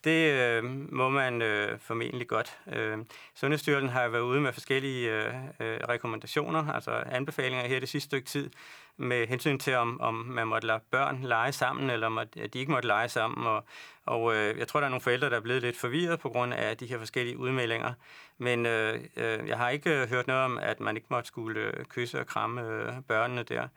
[0.04, 2.58] det øh, må man øh, formentlig godt.
[2.72, 2.98] Øh,
[3.34, 8.26] Sundhedsstyrelsen har været ude med forskellige øh, øh, rekommendationer, altså anbefalinger her det sidste stykke
[8.26, 8.50] tid,
[8.96, 12.58] med hensyn til, om, om man måtte lade børn lege sammen, eller om at de
[12.58, 13.46] ikke måtte lege sammen.
[13.46, 13.64] Og,
[14.06, 16.54] og øh, jeg tror, der er nogle forældre, der er blevet lidt forvirret på grund
[16.54, 17.92] af de her forskellige udmeldinger.
[18.38, 21.60] Men øh, øh, jeg har ikke øh, hørt noget om, at man ikke måtte skulle
[21.60, 23.68] øh, kysse og kramme øh, børnene der.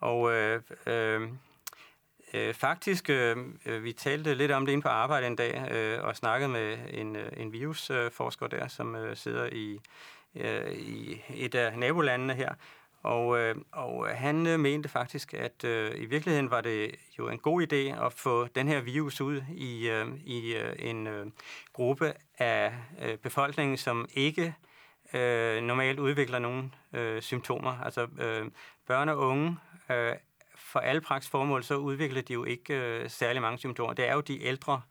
[0.00, 1.28] Og øh, øh,
[2.34, 3.36] Øh, faktisk, øh,
[3.66, 6.78] øh, vi talte lidt om det inde på arbejde en dag, øh, og snakkede med
[6.90, 9.80] en, øh, en virusforsker der, som øh, sidder i,
[10.34, 12.54] øh, i et af nabolandene her,
[13.02, 17.38] og, øh, og han øh, mente faktisk, at øh, i virkeligheden var det jo en
[17.38, 21.26] god idé at få den her virus ud i, øh, i øh, en øh,
[21.72, 24.54] gruppe af øh, befolkningen, som ikke
[25.14, 27.80] øh, normalt udvikler nogen øh, symptomer.
[27.84, 28.46] Altså øh,
[28.86, 29.56] børn og unge
[29.90, 30.12] øh,
[30.56, 33.92] for alle praks formål, så udvikler de jo ikke øh, særlig mange symptomer.
[33.92, 34.82] Det er jo de ældre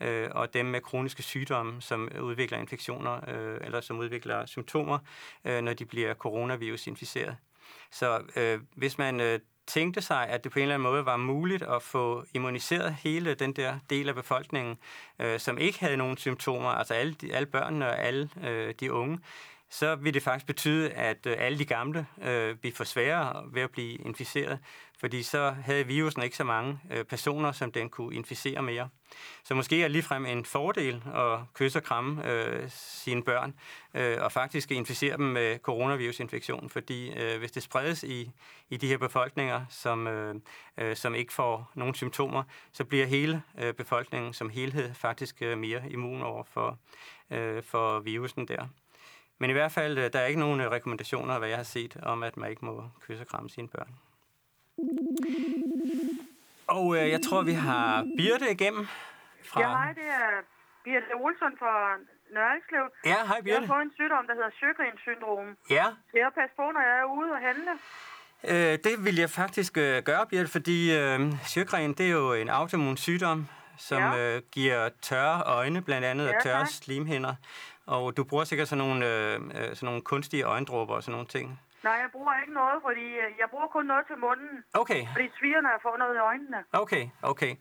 [0.00, 4.98] øh, og dem med kroniske sygdomme, som udvikler infektioner øh, eller som udvikler symptomer,
[5.44, 7.36] øh, når de bliver coronavirus inficeret.
[7.90, 11.16] Så øh, hvis man øh, tænkte sig, at det på en eller anden måde var
[11.16, 14.78] muligt at få immuniseret hele den der del af befolkningen,
[15.18, 18.92] øh, som ikke havde nogen symptomer, altså alle, de, alle børnene og alle øh, de
[18.92, 19.18] unge,
[19.70, 23.62] så vil det faktisk betyde, at øh, alle de gamle øh, bliver for sværere ved
[23.62, 24.58] at blive inficeret,
[25.02, 28.88] fordi så havde virusen ikke så mange øh, personer, som den kunne inficere mere.
[29.44, 33.54] Så måske er ligefrem en fordel at kysse og kramme øh, sine børn,
[33.94, 38.32] øh, og faktisk inficere dem med coronavirusinfektion, fordi øh, hvis det spredes i,
[38.70, 40.34] i de her befolkninger, som, øh,
[40.78, 45.58] øh, som ikke får nogen symptomer, så bliver hele øh, befolkningen som helhed faktisk øh,
[45.58, 46.78] mere immun over for,
[47.30, 48.66] øh, for virusen der.
[49.38, 51.96] Men i hvert fald, øh, der er ikke nogen øh, rekommendationer, hvad jeg har set,
[52.02, 53.94] om at man ikke må kysse og kramme sine børn.
[56.66, 58.86] Og øh, jeg tror, vi har Birte igennem.
[59.44, 59.60] Fra...
[59.60, 60.30] Ja, hej, det er
[60.84, 61.74] Birte Olsson fra
[62.34, 62.84] Nørreslev.
[63.04, 63.50] Ja, hej Birte.
[63.50, 65.56] Jeg har fået en sygdom, der hedder Sjøgrens syndrom.
[65.70, 65.86] Ja.
[66.08, 67.72] Skal jeg passe på, når jeg er ude og handle?
[68.44, 72.48] Øh, det vil jeg faktisk øh, gøre, Birte, fordi øh, Sjøgren, det er jo en
[72.48, 73.46] autoimmun sygdom,
[73.78, 74.36] som ja.
[74.36, 77.34] øh, giver tørre øjne, blandt andet, ja, og tørre slimhinder.
[77.86, 81.26] Og du bruger sikkert sådan nogle, øh, øh, sådan nogle kunstige øjendråber og sådan nogle
[81.26, 81.60] ting.
[81.84, 84.64] Nej, jeg bruger ikke noget, fordi øh, jeg bruger kun noget til munden.
[84.74, 85.06] Okay.
[85.12, 86.58] Fordi sviger, når jeg får noget i øjnene.
[86.72, 87.54] Okay, okay.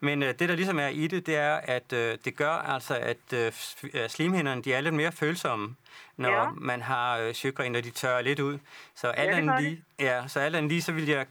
[0.00, 2.94] Men øh, det, der ligesom er i det, det er, at øh, det gør altså,
[2.96, 3.46] at øh,
[3.94, 5.76] øh slimhinderne, de er lidt mere følsomme,
[6.16, 6.50] når ja.
[6.54, 8.58] man har øh, sygren, og de tørrer lidt ud.
[8.94, 11.26] Så alt ja, lige, ja, så alt lige, så vil jeg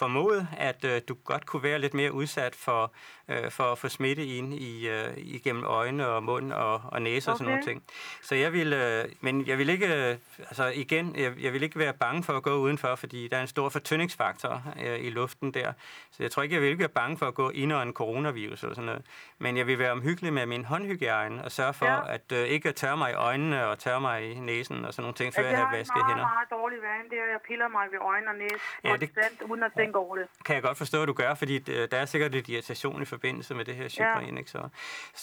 [0.00, 2.92] formode, at øh, du godt kunne være lidt mere udsat for,
[3.30, 7.28] øh, for at få smitte ind i, øh, igennem øjne og mund og, og næse
[7.28, 7.32] okay.
[7.32, 7.82] og sådan nogle ting.
[8.22, 11.78] Så jeg vil, øh, men jeg vil ikke, øh, altså igen, jeg, jeg vil ikke
[11.78, 15.54] være bange for at gå udenfor, fordi der er en stor fortyndingsfaktor øh, i luften
[15.54, 15.72] der.
[16.10, 17.92] Så jeg tror ikke, jeg vil ikke være bange for at gå ind under en
[17.92, 19.02] coronavirus eller sådan noget.
[19.38, 22.14] Men jeg vil være omhyggelig med min håndhygiejne og sørge for, ja.
[22.14, 25.14] at øh, ikke tørre mig i øjnene og tørre mig i næsen og sådan nogle
[25.14, 26.16] ting, før ja, jeg har vasket hænder.
[26.16, 28.96] Jeg har meget dårlig vane, det er, jeg piller mig ved øjne og næse ja,
[28.96, 29.10] det,
[29.50, 30.26] uden at tænke over det.
[30.44, 33.04] Kan jeg godt forstå, at du gør, fordi øh, der er sikkert lidt irritation i
[33.20, 34.38] forbindelse med det her chagrin, ja.
[34.42, 34.62] ikke så?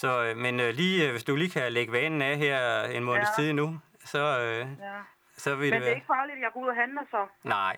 [0.02, 2.58] så øh, men øh, lige, hvis du lige kan lægge vanen af her
[2.98, 3.42] en måneds ja.
[3.42, 3.68] tid nu,
[4.14, 4.98] så, øh, ja.
[5.44, 7.22] så vil men det det er ikke farligt, at jeg går ud og handler så?
[7.44, 7.76] Nej,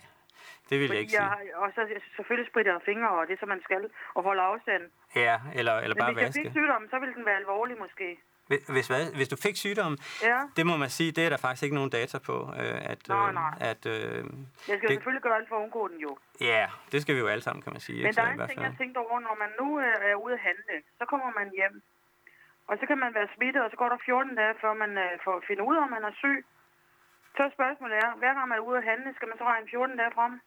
[0.70, 1.24] det vil Fordi jeg ikke sige.
[1.24, 1.82] Jeg, og så
[2.16, 3.84] selvfølgelig spritter jeg fingre, og det som man skal,
[4.16, 4.84] og holde afstand.
[5.16, 6.26] Ja, eller, eller bare vaske.
[6.26, 8.10] hvis jeg fik sygdommen, så ville den være alvorlig måske.
[8.76, 9.04] Hvis, hvad?
[9.20, 9.94] Hvis du fik sygdom,
[10.30, 10.40] ja.
[10.58, 12.36] det må man sige, det er der faktisk ikke nogen data på.
[12.62, 13.54] Øh, at, nej, nej.
[13.72, 13.94] At, øh,
[14.70, 16.12] jeg skal det, selvfølgelig gøre alt for at undgå den jo.
[16.42, 18.04] Ja, det skal vi jo alle sammen, kan man sige.
[18.04, 19.68] Men der er en ting, jeg tænkte over, når man nu
[20.12, 21.76] er ude at handle, så kommer man hjem.
[22.70, 25.12] Og så kan man være smittet, og så går der 14 dage, før man øh,
[25.26, 26.40] får finde ud af, om man er syg.
[27.38, 29.98] Så spørgsmålet er, hver gang man er ude at handle, skal man så regne 14
[29.98, 30.42] dage frem?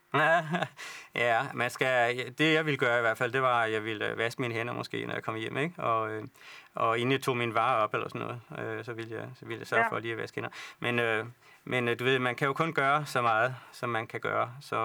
[1.24, 4.10] ja, man skal, det jeg ville gøre i hvert fald, det var, at jeg ville
[4.10, 5.82] øh, vaske mine hænder måske, når jeg kom hjem, ikke?
[5.82, 6.24] Og, øh,
[6.74, 9.46] og inden jeg tog mine varer op eller sådan noget, øh, så, ville jeg, så
[9.46, 9.88] ville jeg sørge ja.
[9.88, 10.50] for lige at vaske hænder.
[10.80, 10.94] Men,
[11.64, 14.76] men du ved, man kan jo kun gøre så meget, som man kan gøre, så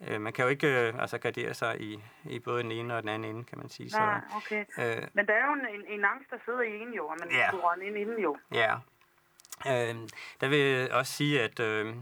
[0.00, 3.02] øh, man kan jo ikke øh, altså gardere sig i, i både den ene og
[3.02, 3.98] den anden ende, kan man sige.
[3.98, 4.64] Nej, så, okay.
[4.78, 7.30] Øh, men der er jo en, en angst, der sidder i en jo, og man
[7.30, 7.48] ja.
[7.50, 8.36] tror ind inden jo.
[8.52, 8.74] Ja,
[9.66, 9.94] Øh,
[10.40, 11.94] der vil jeg også sige, at, øh,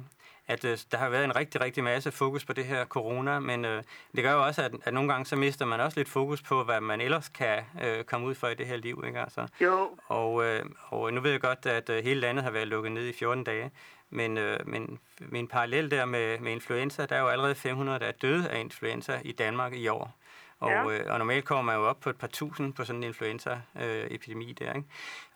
[0.46, 3.64] at øh, der har været en rigtig, rigtig masse fokus på det her corona, men
[3.64, 3.82] øh,
[4.16, 6.64] det gør jo også, at, at nogle gange så mister man også lidt fokus på,
[6.64, 9.04] hvad man ellers kan øh, komme ud for i det her liv.
[9.06, 9.20] Ikke?
[9.20, 9.90] Altså, jo.
[10.06, 13.06] Og, øh, og nu ved jeg godt, at øh, hele landet har været lukket ned
[13.06, 13.70] i 14 dage,
[14.10, 14.98] men, øh, men
[15.32, 18.60] en parallel der med, med influenza, der er jo allerede 500, der er døde af
[18.60, 20.14] influenza i Danmark i år.
[20.60, 20.90] Og, ja.
[20.90, 24.50] øh, og normalt kommer man jo op på et par tusind på sådan en influenza-epidemi
[24.50, 24.88] øh, der, ikke?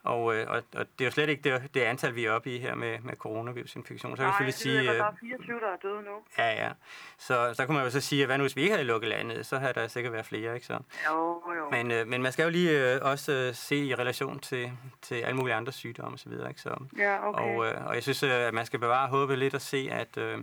[0.08, 2.54] Og, øh, og, og det er jo slet ikke det, det antal, vi er oppe
[2.54, 4.16] i her med, med coronavirusinfektion.
[4.16, 6.10] Så Nej, jeg sige, er, der er 24, der er døde nu.
[6.38, 6.70] Ja, ja.
[7.18, 9.08] Så, så kunne man jo så sige, at hvad nu, hvis vi ikke havde lukket
[9.08, 10.78] landet, så havde der sikkert været flere, ikke så?
[11.10, 11.70] Jo, jo.
[11.70, 15.14] Men, øh, men man skal jo lige øh, også øh, se i relation til, til
[15.14, 16.84] alle mulige andre sygdomme osv., ikke så?
[16.98, 17.42] Ja, okay.
[17.42, 20.16] Og, øh, og jeg synes, øh, at man skal bevare håbet lidt og se, at...
[20.16, 20.38] Øh,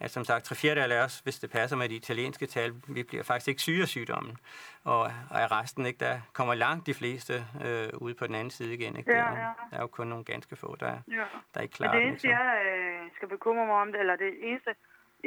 [0.00, 3.02] at som sagt, tre fjerdedel af os, hvis det passer med de italienske tal, vi
[3.02, 4.36] bliver faktisk ikke syge af sygdommen.
[4.84, 8.50] Og, og af resten, ikke, der kommer langt de fleste øh, ud på den anden
[8.50, 8.96] side igen.
[8.96, 9.12] Ikke?
[9.12, 9.52] Ja, der, ja.
[9.70, 11.26] der er jo kun nogle ganske få, der, ja.
[11.54, 11.92] der er ikke klar.
[11.92, 14.74] Men det eneste, jeg øh, skal bekymre mig om, det, eller det eneste,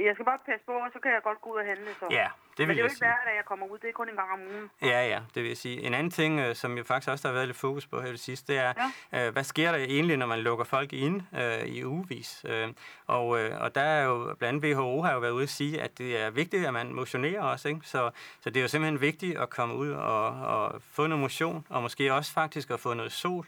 [0.05, 1.89] jeg skal bare passe på, og så kan jeg godt gå ud og handle.
[1.99, 2.05] Så.
[2.11, 3.77] Ja, det vil Men det er jo ikke hver at jeg kommer ud.
[3.77, 4.69] Det er kun en gang om ugen.
[4.81, 5.81] Ja, ja, det vil jeg sige.
[5.81, 8.19] En anden ting, øh, som jo faktisk også har været lidt fokus på her det
[8.19, 8.73] sidste, det er,
[9.13, 9.27] ja.
[9.27, 12.45] øh, hvad sker der egentlig, når man lukker folk ind øh, i ugevis?
[12.49, 12.67] Øh,
[13.07, 15.81] og, øh, og der er jo, blandt andet WHO har jo været ude at sige,
[15.81, 17.67] at det er vigtigt, at man motionerer også.
[17.67, 17.81] Ikke?
[17.83, 21.65] Så, så det er jo simpelthen vigtigt at komme ud og, og få noget motion,
[21.69, 23.47] og måske også faktisk at få noget sol.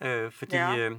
[0.00, 0.56] Øh, fordi...
[0.56, 0.76] Ja.
[0.76, 0.96] Øh,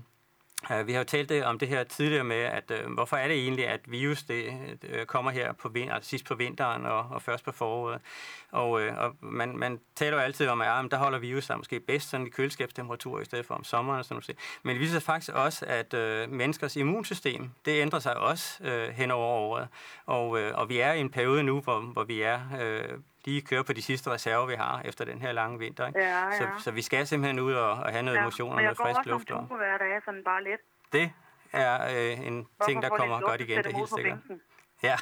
[0.71, 3.27] Øh, vi har jo talt det om det her tidligere med, at øh, hvorfor er
[3.27, 7.07] det egentlig, at virus det, øh, kommer her på vin, altså sidst på vinteren og,
[7.09, 8.01] og først på foråret.
[8.51, 11.43] Og, øh, og man, man taler jo altid om, at ah, ja, der holder virus
[11.43, 14.03] sig måske bedst sådan i køleskabstemperatur i stedet for om sommeren.
[14.03, 14.39] Sådan noget.
[14.63, 19.11] Men det viser faktisk også, at øh, menneskers immunsystem, det ændrer sig også øh, hen
[19.11, 19.67] over året.
[20.05, 23.41] Og, øh, og vi er i en periode nu, hvor, hvor vi er øh, lige
[23.41, 25.87] kører på de sidste reserver, vi har efter den her lange vinter.
[25.87, 25.99] Ikke?
[25.99, 26.37] Ja, ja.
[26.37, 28.23] Så, så vi skal simpelthen ud og, og have noget ja.
[28.23, 29.31] motion og noget frisk luft.
[29.31, 30.61] Og hver dag, sådan bare lidt.
[30.93, 31.11] det
[31.53, 34.17] er øh, en ting, der Hvorfor kommer godt igen, det er helt sikkert.
[34.83, 34.95] Ja.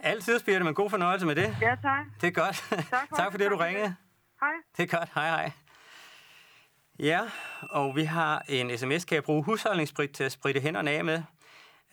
[0.00, 1.56] Altid, Birte, men god fornøjelse med det.
[1.60, 2.06] Ja, tak.
[2.20, 2.56] Det er godt.
[2.90, 3.32] Tak for tak det.
[3.32, 3.96] for det, du Tak ringede.
[4.40, 4.50] Hej.
[4.76, 5.08] Det er godt.
[5.14, 5.50] Hej, hej.
[6.98, 7.20] Ja,
[7.70, 9.04] og vi har en sms.
[9.04, 11.22] Kan jeg bruge husholdningssprit til at spritte hænderne af med?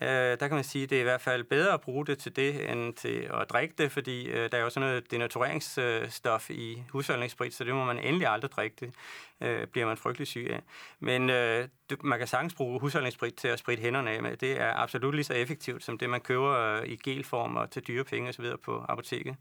[0.01, 2.17] Øh, der kan man sige, at det er i hvert fald bedre at bruge det
[2.17, 6.49] til det, end til at drikke det, fordi øh, der er jo sådan noget denatureringsstof
[6.49, 8.93] i husholdningssprit, så det må man endelig aldrig drikke det.
[9.41, 10.61] Øh, bliver man frygtelig syg af.
[10.99, 11.67] Men øh,
[12.03, 14.37] man kan sagtens bruge husholdningssprit til at spritte hænderne af med.
[14.37, 17.87] Det er absolut lige så effektivt som det, man køber øh, i gelform og til
[17.87, 18.45] dyre penge osv.
[18.63, 19.35] på apoteket.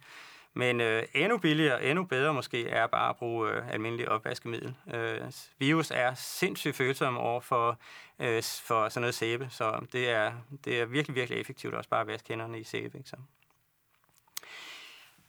[0.55, 4.75] Men øh, endnu billigere, endnu bedre måske, er bare at bruge øh, almindelig opvaskemiddel.
[4.95, 5.21] Øh,
[5.59, 7.79] virus er sindssygt følsom over for,
[8.19, 10.33] øh, for sådan noget sæbe, så det er,
[10.65, 12.99] det er virkelig, virkelig effektivt også bare at vaske hænderne i sæbe.
[12.99, 13.17] Ikke så?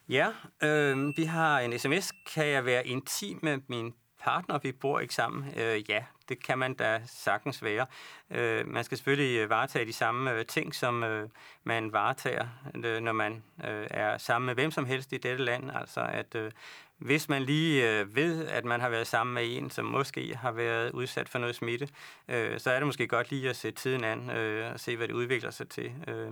[0.09, 0.27] Ja,
[0.63, 2.11] øh, vi har en sms.
[2.33, 5.53] Kan jeg være intim med min partner, vi bor ikke sammen?
[5.57, 7.85] Øh, ja, det kan man da sagtens være.
[8.31, 11.29] Øh, man skal selvfølgelig øh, varetage de samme øh, ting, som øh,
[11.63, 15.71] man varetager, øh, når man øh, er sammen med hvem som helst i dette land.
[15.75, 16.51] Altså at øh,
[16.97, 20.51] hvis man lige øh, ved, at man har været sammen med en, som måske har
[20.51, 21.89] været udsat for noget smitte,
[22.27, 25.07] øh, så er det måske godt lige at sætte tiden an øh, og se, hvad
[25.07, 25.91] det udvikler sig til.
[26.07, 26.31] Øh,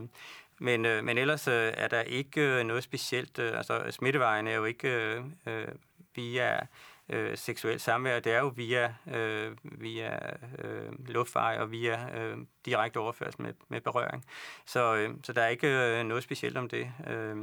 [0.59, 3.39] men, øh, men ellers øh, er der ikke øh, noget specielt.
[3.39, 5.67] Øh, altså smittevejen er jo ikke øh, øh
[6.15, 6.59] via
[7.09, 10.19] øh, seksuelt samvær, det er jo via, øh, via
[10.59, 14.25] øh, luftveje og via øh, direkte overførsel med, med berøring.
[14.65, 16.91] Så, øh, så der er ikke øh, noget specielt om det.
[17.07, 17.37] Øh,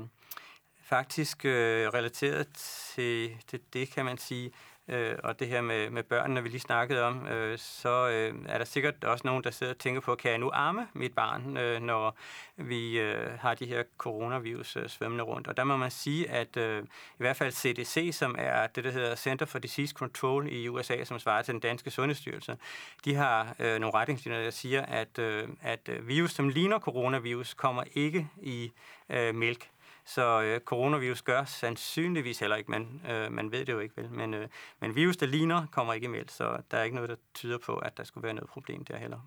[0.82, 2.48] faktisk øh, relateret
[2.94, 4.52] til, til det, kan man sige,
[4.88, 8.58] øh, og det her med, med børnene, vi lige snakkede om, øh, så øh, er
[8.58, 11.56] der sikkert også nogen, der sidder og tænker på, kan jeg nu arme mit barn,
[11.56, 12.16] øh, når
[12.56, 15.48] vi øh, har de her coronavirus øh, svømmende rundt.
[15.48, 16.86] Og der må man sige, at øh, i
[17.18, 21.18] hvert fald CDC, som er det, der hedder Center for Disease Control i USA, som
[21.18, 22.56] svarer til den danske sundhedsstyrelse,
[23.04, 27.54] de har øh, nogle retningslinjer, der siger, at, øh, at øh, virus, som ligner coronavirus,
[27.54, 28.72] kommer ikke i
[29.10, 29.68] øh, mælk.
[30.06, 34.10] Så øh, coronavirus gør sandsynligvis heller ikke, men øh, man ved det jo ikke vel.
[34.10, 34.48] Men, øh,
[34.80, 37.76] men virus, der ligner, kommer ikke i så der er ikke noget, der tyder på,
[37.76, 39.18] at der skulle være noget problem der heller.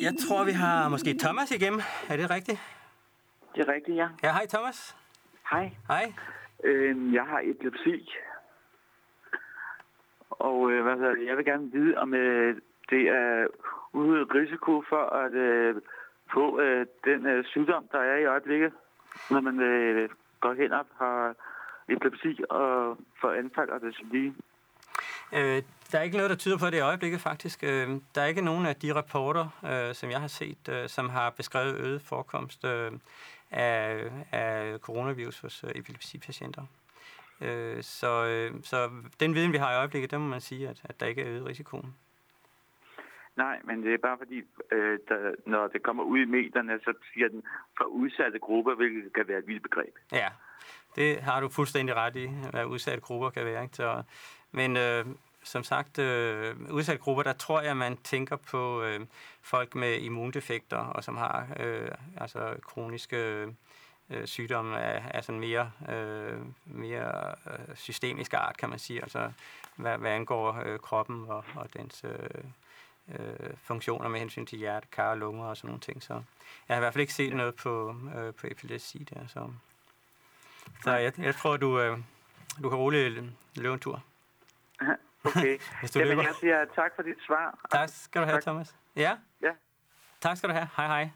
[0.00, 1.80] Jeg tror, vi har måske Thomas igennem.
[2.08, 2.60] Er det rigtigt?
[3.54, 4.08] Det er rigtigt, ja.
[4.22, 4.96] Ja, hej Thomas.
[5.50, 5.70] Hej.
[5.88, 6.12] Hej.
[6.64, 8.10] Øh, jeg har epilepsi.
[10.30, 12.56] Og øh, hvad jeg vil gerne vide, om øh,
[12.90, 13.46] det er
[13.92, 15.82] ude risiko for at øh,
[16.32, 18.72] på øh, den øh, sygdom, der er i øjeblikket,
[19.30, 20.08] når man øh,
[20.40, 21.34] går hen og har
[21.88, 24.34] epilepsi og får anfald og det lige.
[25.32, 25.62] Øh,
[25.92, 27.64] der er ikke noget, der tyder på det i øjeblikket, faktisk.
[27.64, 31.08] Øh, der er ikke nogen af de rapporter, øh, som jeg har set, øh, som
[31.08, 32.92] har beskrevet øget forekomst øh,
[33.50, 36.62] af, af coronavirus hos øh, epilepsipatienter.
[37.40, 40.80] Øh, så, øh, så den viden, vi har i øjeblikket, der må man sige, at,
[40.84, 41.94] at der ikke er øget risikoen.
[43.36, 46.92] Nej, men det er bare fordi, øh, der, når det kommer ud i medierne, så
[47.12, 47.42] siger den
[47.76, 49.94] for udsatte grupper, hvilket kan være et vildt begreb.
[50.12, 50.28] Ja,
[50.96, 53.62] det har du fuldstændig ret i, hvad udsatte grupper kan være.
[53.62, 53.76] Ikke?
[53.76, 54.02] Så,
[54.52, 55.06] men øh,
[55.42, 59.00] som sagt, øh, udsatte grupper, der tror jeg, man tænker på øh,
[59.42, 63.46] folk med immundefekter, og som har øh, altså kroniske
[64.10, 69.02] øh, sygdomme af, af sådan mere, øh, mere øh, systemisk art, kan man sige.
[69.02, 69.32] Altså,
[69.76, 72.04] hvad, hvad angår øh, kroppen og, og dens...
[72.04, 72.44] Øh,
[73.08, 76.02] øh, funktioner med hensyn til hjerte, kar og lunger og sådan nogle ting.
[76.02, 76.22] Så jeg
[76.68, 79.26] har i hvert fald ikke set noget på, øh, på epilepsi der.
[79.26, 79.48] Så,
[80.84, 81.98] så jeg, jeg tror, du, øh,
[82.62, 83.24] du kan roligt
[83.56, 84.02] løbe en tur.
[85.24, 85.58] Okay.
[85.80, 86.22] Hvis du Jamen, løber.
[86.22, 87.58] jeg siger tak for dit svar.
[87.70, 88.42] Tak skal du have, Tak.
[88.42, 88.76] Thomas.
[88.96, 89.16] Ja?
[89.42, 89.50] Ja.
[90.20, 90.68] Tak skal du have.
[90.76, 91.10] Hej hej.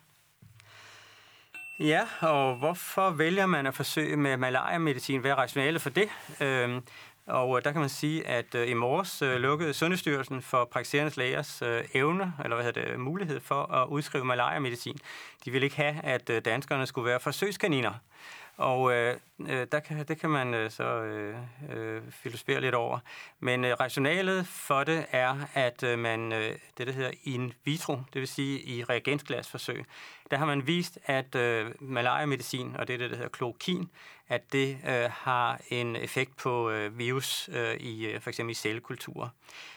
[1.80, 5.20] Ja, og hvorfor vælger man at forsøge med malaria-medicin?
[5.20, 6.09] Hvad er rationalet for det?
[6.41, 6.82] Øhm,
[7.27, 11.12] og øh, der kan man sige, at øh, i morges øh, lukkede Sundhedsstyrelsen for praktiserende
[11.16, 11.62] lægers
[11.95, 14.99] evne, eller hvad hedder det, mulighed for at udskrive malaria-medicin.
[15.45, 17.93] De ville ikke have, at danskerne skulle være forsøgskaniner.
[18.57, 19.16] Og øh,
[19.72, 21.37] der kan, det kan man øh, så øh,
[21.72, 22.99] øh, filosofere lidt over.
[23.41, 27.97] Men øh, rationalet for det er, at øh, man, øh, det der hedder in vitro,
[28.12, 29.85] det vil sige i reagensglasforsøg,
[30.31, 33.91] der har man vist, at øh, malaria-medicin og det, der hedder klokin,
[34.29, 38.55] at det øh, har en effekt på øh, virus øh, i øh, for eksempel i
[38.55, 39.35] cellekultur.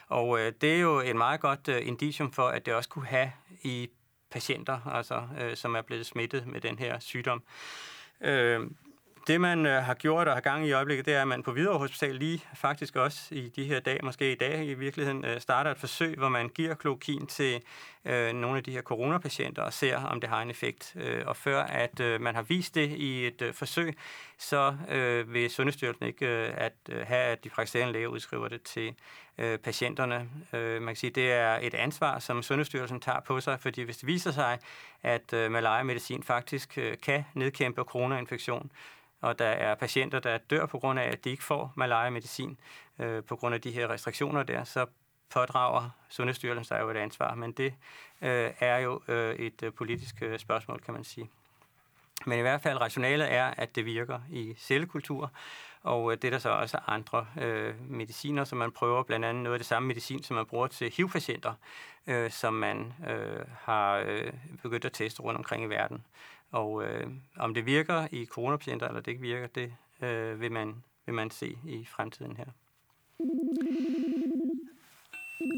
[0.08, 3.06] Og øh, det er jo et meget godt øh, indicium for, at det også kunne
[3.08, 3.32] have
[3.62, 3.90] i
[4.32, 7.44] patienter, altså, øh, som er blevet smittet med den her sygdom.
[8.22, 8.62] Øh,
[9.30, 11.52] det, man øh, har gjort og har gang i øjeblikket, det er, at man på
[11.52, 15.42] Hvidovre Hospital lige faktisk også i de her dage, måske i dag i virkeligheden, øh,
[15.42, 17.62] starter et forsøg, hvor man giver klokin til
[18.06, 20.96] øh, nogle af de her coronapatienter og ser, om det har en effekt.
[20.96, 23.98] Øh, og før at øh, man har vist det i et øh, forsøg,
[24.38, 28.62] så øh, vil Sundhedsstyrelsen ikke øh, at øh, have, at de praktiserende læger udskriver det
[28.62, 28.96] til
[29.38, 30.30] øh, patienterne.
[30.54, 33.98] Øh, man kan sige, det er et ansvar, som Sundhedsstyrelsen tager på sig, fordi hvis
[33.98, 34.58] det viser sig,
[35.04, 38.72] at øh, malaria-medicin faktisk øh, kan nedkæmpe coronainfektion,
[39.22, 42.60] og der er patienter, der dør på grund af, at de ikke får malaria-medicin
[43.00, 44.86] øh, på grund af de her restriktioner der, så
[45.30, 47.74] pådrager Sundhedsstyrelsen sig jo et ansvar, men det
[48.22, 51.30] øh, er jo øh, et øh, politisk øh, spørgsmål, kan man sige.
[52.26, 55.32] Men i hvert fald rationalet er, at det virker i cellekultur,
[55.84, 59.44] og øh, det er der så også andre øh, mediciner, som man prøver, blandt andet
[59.44, 61.54] noget af det samme medicin, som man bruger til HIV-patienter,
[62.08, 66.06] øh, som man øh, har øh, begyndt at teste rundt omkring i verden.
[66.52, 67.08] Og øh,
[67.38, 71.32] om det virker i coronapatienter, eller det ikke virker, det øh, vil, man, vil man
[71.32, 72.46] se i fremtiden her.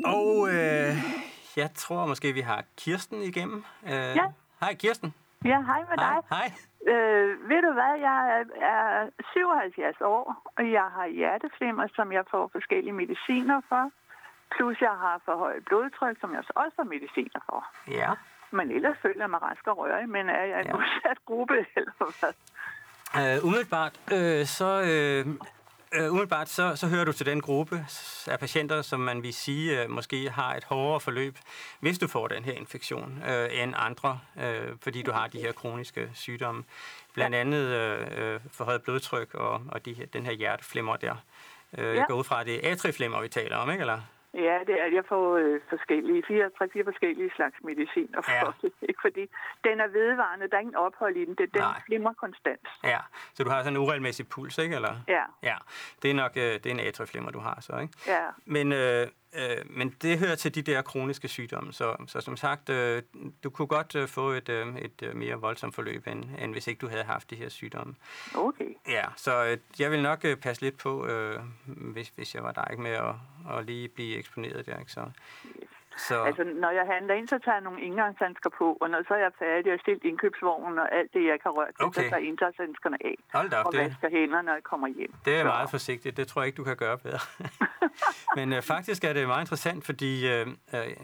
[0.05, 0.95] Og øh,
[1.55, 3.63] jeg tror måske, vi har Kirsten igennem.
[3.83, 4.25] Øh, ja.
[4.59, 5.13] Hej Kirsten.
[5.45, 6.15] Ja, hej med dig.
[6.29, 6.51] Hej.
[6.87, 12.49] Øh, ved du hvad, jeg er 77 år, og jeg har hjerteflimmer, som jeg får
[12.51, 13.91] forskellige mediciner for.
[14.55, 17.67] Plus jeg har for højt blodtryk, som jeg også får mediciner for.
[17.87, 18.11] Ja.
[18.51, 20.77] Men ellers føler jeg mig rask og rørig, men er jeg en ja.
[20.77, 22.33] udsat gruppe eller hvad?
[23.19, 25.25] Uh, umiddelbart, øh, så, øh,
[25.99, 27.85] uh, umiddelbart så, så hører du til den gruppe
[28.27, 31.37] af patienter, som man vil sige uh, måske har et hårdere forløb,
[31.79, 35.51] hvis du får den her infektion, uh, end andre, uh, fordi du har de her
[35.51, 36.63] kroniske sygdomme.
[37.13, 41.15] Blandt andet uh, forhøjet blodtryk og, og de her, den her hjerteflimmer der.
[41.71, 41.93] Uh, ja.
[41.93, 43.81] Jeg går ud fra, at det er atriflimmer, vi taler om, ikke?
[43.81, 44.01] Eller?
[44.33, 48.15] Ja, det er, jeg får øh, forskellige, fire, tre, fire forskellige slags medicin.
[48.17, 48.41] Og ja.
[48.61, 49.23] det, ikke fordi
[49.63, 52.67] den er vedvarende, der er ingen ophold i den, det, den flimmer konstant.
[52.83, 52.99] Ja,
[53.33, 54.75] så du har sådan en uregelmæssig puls, ikke?
[54.75, 54.95] Eller?
[55.07, 55.23] Ja.
[55.43, 55.55] Ja,
[56.01, 57.93] det er nok øh, det er en atrieflimmer, du har så, ikke?
[58.07, 58.25] Ja.
[58.45, 62.69] Men, øh, øh, men det hører til de der kroniske sygdomme, så, så som sagt,
[62.69, 63.03] øh,
[63.43, 66.67] du kunne godt øh, få et, øh, et øh, mere voldsomt forløb, end, end hvis
[66.67, 67.95] ikke du havde haft de her sygdomme.
[68.35, 68.69] Okay.
[68.87, 72.51] Ja, så øh, jeg vil nok øh, passe lidt på, øh, hvis, hvis jeg var
[72.51, 73.15] dig med at,
[73.57, 74.91] at lige blive eksponeret der, ikke?
[74.91, 75.05] Så,
[75.97, 76.23] så...
[76.23, 79.17] Altså, når jeg handler ind, så tager jeg nogle indgangshandsker på, og når så er
[79.17, 82.03] jeg færdig og stillet indkøbsvognen og alt det, jeg kan røre til, okay.
[82.03, 83.79] så tager indgangshandskerne af Hold op, og det...
[83.79, 85.13] vasker hænderne, når jeg kommer hjem.
[85.25, 85.47] Det er så...
[85.47, 86.17] meget forsigtigt.
[86.17, 87.19] Det tror jeg ikke, du kan gøre bedre.
[88.37, 90.47] Men øh, faktisk er det meget interessant, fordi øh,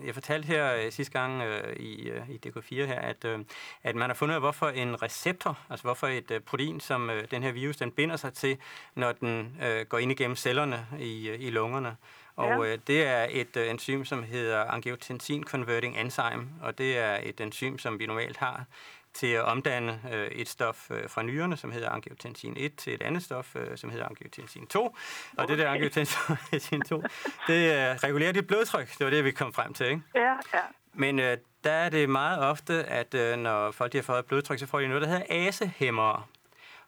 [0.06, 3.40] jeg fortalte her øh, sidste gang øh, i, øh, i DK4 her, at, øh,
[3.84, 7.10] at man har fundet ud af, hvorfor en receptor, altså hvorfor et øh, protein, som
[7.10, 8.58] øh, den her virus, den binder sig til,
[8.96, 11.96] når den øh, går ind igennem cellerne i, øh, i lungerne.
[12.38, 12.72] Og ja.
[12.72, 17.42] øh, det er et øh, enzym, som hedder angiotensin converting enzyme, og det er et
[17.42, 18.66] enzym, som vi normalt har
[19.14, 23.02] til at omdanne øh, et stof øh, fra nyrerne, som hedder angiotensin 1, til et
[23.02, 24.84] andet stof, øh, som hedder angiotensin 2.
[24.84, 24.94] Og
[25.38, 25.52] okay.
[25.52, 27.04] det der angiotensin 2,
[27.48, 28.98] det øh, regulerer dit blodtryk.
[28.98, 30.02] Det var det, vi kom frem til, ikke?
[30.16, 30.60] Ja, ja.
[30.94, 34.66] Men øh, der er det meget ofte, at øh, når folk har fået blodtryk, så
[34.66, 36.24] får de noget, der hedder asehæmmere.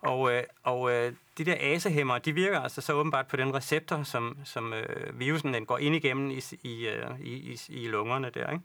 [0.01, 4.03] Og, øh, og øh, de der asehæmmer, de virker altså så åbenbart på den receptor,
[4.03, 8.29] som, som øh, virusen den går ind igennem i, i, øh, i, i, i lungerne
[8.33, 8.63] der, ikke?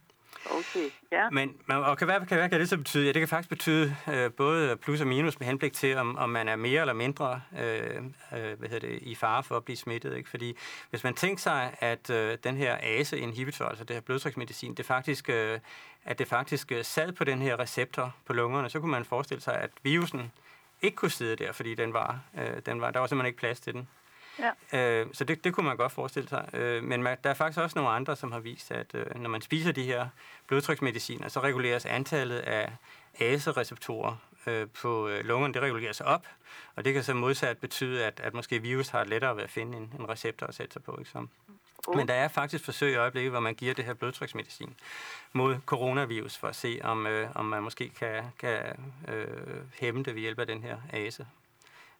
[0.50, 1.30] Okay, ja.
[1.30, 3.06] Men, og kan, hvad, kan, hvad kan det så betyde?
[3.06, 6.30] Ja, det kan faktisk betyde øh, både plus og minus med henblik til, om, om
[6.30, 7.96] man er mere eller mindre øh,
[8.32, 10.16] øh, hvad hedder det, i fare for at blive smittet.
[10.16, 10.30] Ikke?
[10.30, 10.56] Fordi
[10.90, 15.28] hvis man tænker sig, at øh, den her ASE-inhibitor, altså det her blodtryksmedicin, det faktisk,
[15.28, 15.58] øh,
[16.04, 19.54] at det faktisk sad på den her receptor på lungerne, så kunne man forestille sig,
[19.54, 20.32] at virusen
[20.84, 23.60] ikke kunne sidde der, fordi den var, øh, den var, der var simpelthen ikke plads
[23.60, 23.88] til den.
[24.38, 25.00] Ja.
[25.02, 26.48] Øh, så det, det kunne man godt forestille sig.
[26.52, 29.30] Øh, men man, der er faktisk også nogle andre, som har vist, at øh, når
[29.30, 30.08] man spiser de her
[30.46, 32.72] blodtryksmediciner, så reguleres antallet af
[33.20, 34.16] ASE-receptorer
[34.46, 36.26] øh, på øh, lungerne, det reguleres op,
[36.76, 39.76] og det kan så modsat betyde, at, at måske virus har lettere ved at finde
[39.78, 40.96] en, en receptor at sætte sig på.
[40.98, 41.26] Ikke så?
[41.88, 41.96] Uh.
[41.96, 44.74] Men der er faktisk forsøg i øjeblikket, hvor man giver det her blodtryksmedicin
[45.32, 48.58] mod coronavirus, for at se, om, øh, om man måske kan, kan
[49.08, 49.26] øh,
[49.80, 51.26] hæmme det ved hjælp af den her ASE.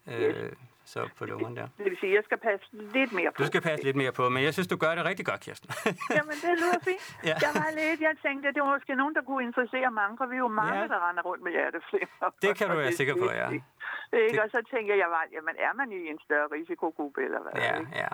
[0.06, 0.54] Øh, yes.
[0.86, 1.68] Så på lungerne der.
[1.78, 2.66] Det vil sige, at jeg skal passe
[2.96, 3.38] lidt mere på.
[3.42, 5.70] Du skal passe lidt mere på, men jeg synes, du gør det rigtig godt, Kirsten.
[6.18, 7.02] Jamen, det lyder fint.
[7.30, 7.36] ja.
[7.46, 10.26] Jeg var lidt, jeg tænkte, at det var måske nogen, der kunne interessere mange, for
[10.26, 10.88] vi er jo mange, ja.
[10.92, 12.26] der render rundt med hjerteflimmer.
[12.42, 13.46] Det kan du være sikker på, ja.
[13.50, 13.64] Ikke?
[14.12, 14.40] Det...
[14.42, 17.52] Og så tænker jeg jamen er man i en større risikogruppe, eller hvad?
[17.62, 18.12] Ja, ja.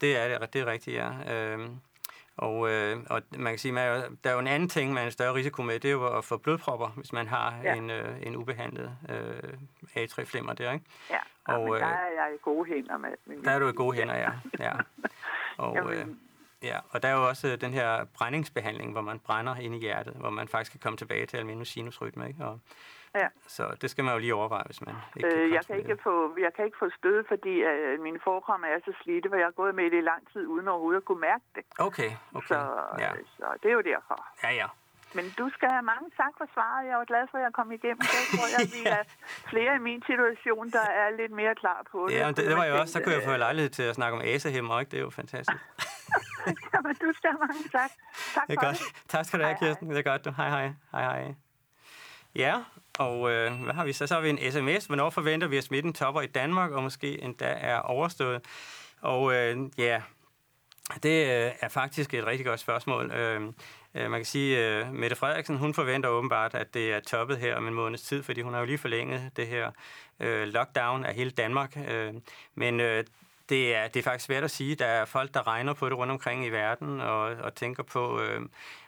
[0.00, 1.34] Det er det, det er rigtigt, ja.
[1.34, 1.80] Øhm,
[2.38, 5.06] og, øh, og man kan sige, man, der er jo en anden ting, man er
[5.06, 7.74] en større risiko med, det er jo at få blodpropper, hvis man har ja.
[7.74, 9.52] en, øh, en ubehandlet øh,
[9.96, 10.84] A3-flimmer der, ikke?
[11.10, 13.10] Ja, og, men der øh, er jeg i gode hænder med.
[13.26, 14.30] Min der er du i gode hænder, ja.
[14.58, 14.72] ja.
[15.56, 16.06] Og, øh,
[16.62, 20.14] ja, og der er jo også den her brændingsbehandling, hvor man brænder ind i hjertet,
[20.14, 22.44] hvor man faktisk kan komme tilbage til almindelig sinusrytme, ikke?
[22.44, 22.60] Og,
[23.14, 23.28] Ja.
[23.46, 25.98] Så det skal man jo lige overveje, hvis man ikke øh, kan jeg, kan ikke
[26.02, 29.46] få, jeg kan ikke få stød, fordi øh, mine forkromme er så slidte, for jeg
[29.46, 31.64] har gået med det i lang tid, uden overhovedet at kunne mærke det.
[31.78, 32.48] Okay, okay.
[32.48, 32.58] Så,
[32.98, 33.10] ja.
[33.36, 34.16] så det er jo derfor.
[34.44, 34.66] Ja, ja.
[35.14, 36.86] Men du skal have mange tak for svaret.
[36.86, 38.18] Jeg er glad for, at jeg kom igennem det.
[38.20, 39.02] Jeg tror, jeg, vi er
[39.52, 42.14] flere i min situation, der er lidt mere klar på det.
[42.14, 42.92] Ja, det, det var jeg også.
[42.92, 44.90] Så kunne jeg få lejlighed til at snakke om asehæmmer, ikke?
[44.90, 45.62] Det er jo fantastisk.
[46.74, 47.90] Jamen, du skal have mange tak.
[48.34, 48.78] Tak det er for godt.
[48.78, 49.08] det.
[49.08, 49.90] Tak skal du have, Kirsten.
[49.90, 50.24] Det er godt.
[50.24, 50.30] Du.
[50.30, 50.72] Hej, hej.
[50.92, 51.34] Hej, hej.
[52.34, 52.54] Ja,
[52.98, 54.06] og øh, hvad har vi så?
[54.06, 54.86] Så har vi en sms.
[54.86, 58.44] Hvornår forventer vi, at smitten topper i Danmark, og måske endda er overstået?
[59.00, 60.02] Og øh, ja,
[61.02, 63.10] det øh, er faktisk et rigtig godt spørgsmål.
[63.10, 63.42] Øh,
[63.94, 67.38] øh, man kan sige, at øh, Mette Frederiksen, hun forventer åbenbart, at det er toppet
[67.38, 69.70] her om en måneds tid, fordi hun har jo lige forlænget det her
[70.20, 71.76] øh, lockdown af hele Danmark.
[71.88, 72.14] Øh,
[72.54, 73.04] men øh,
[73.48, 74.74] det er, det er faktisk svært at sige.
[74.74, 78.20] Der er folk, der regner på det rundt omkring i verden og, og tænker på,
[78.20, 78.40] øh,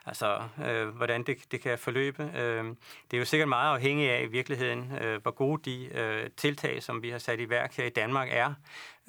[0.06, 2.22] altså, øh, hvordan det, det kan forløbe.
[2.22, 2.64] Øh,
[3.10, 6.82] det er jo sikkert meget afhængigt af i virkeligheden, øh, hvor gode de øh, tiltag,
[6.82, 8.54] som vi har sat i værk her i Danmark, er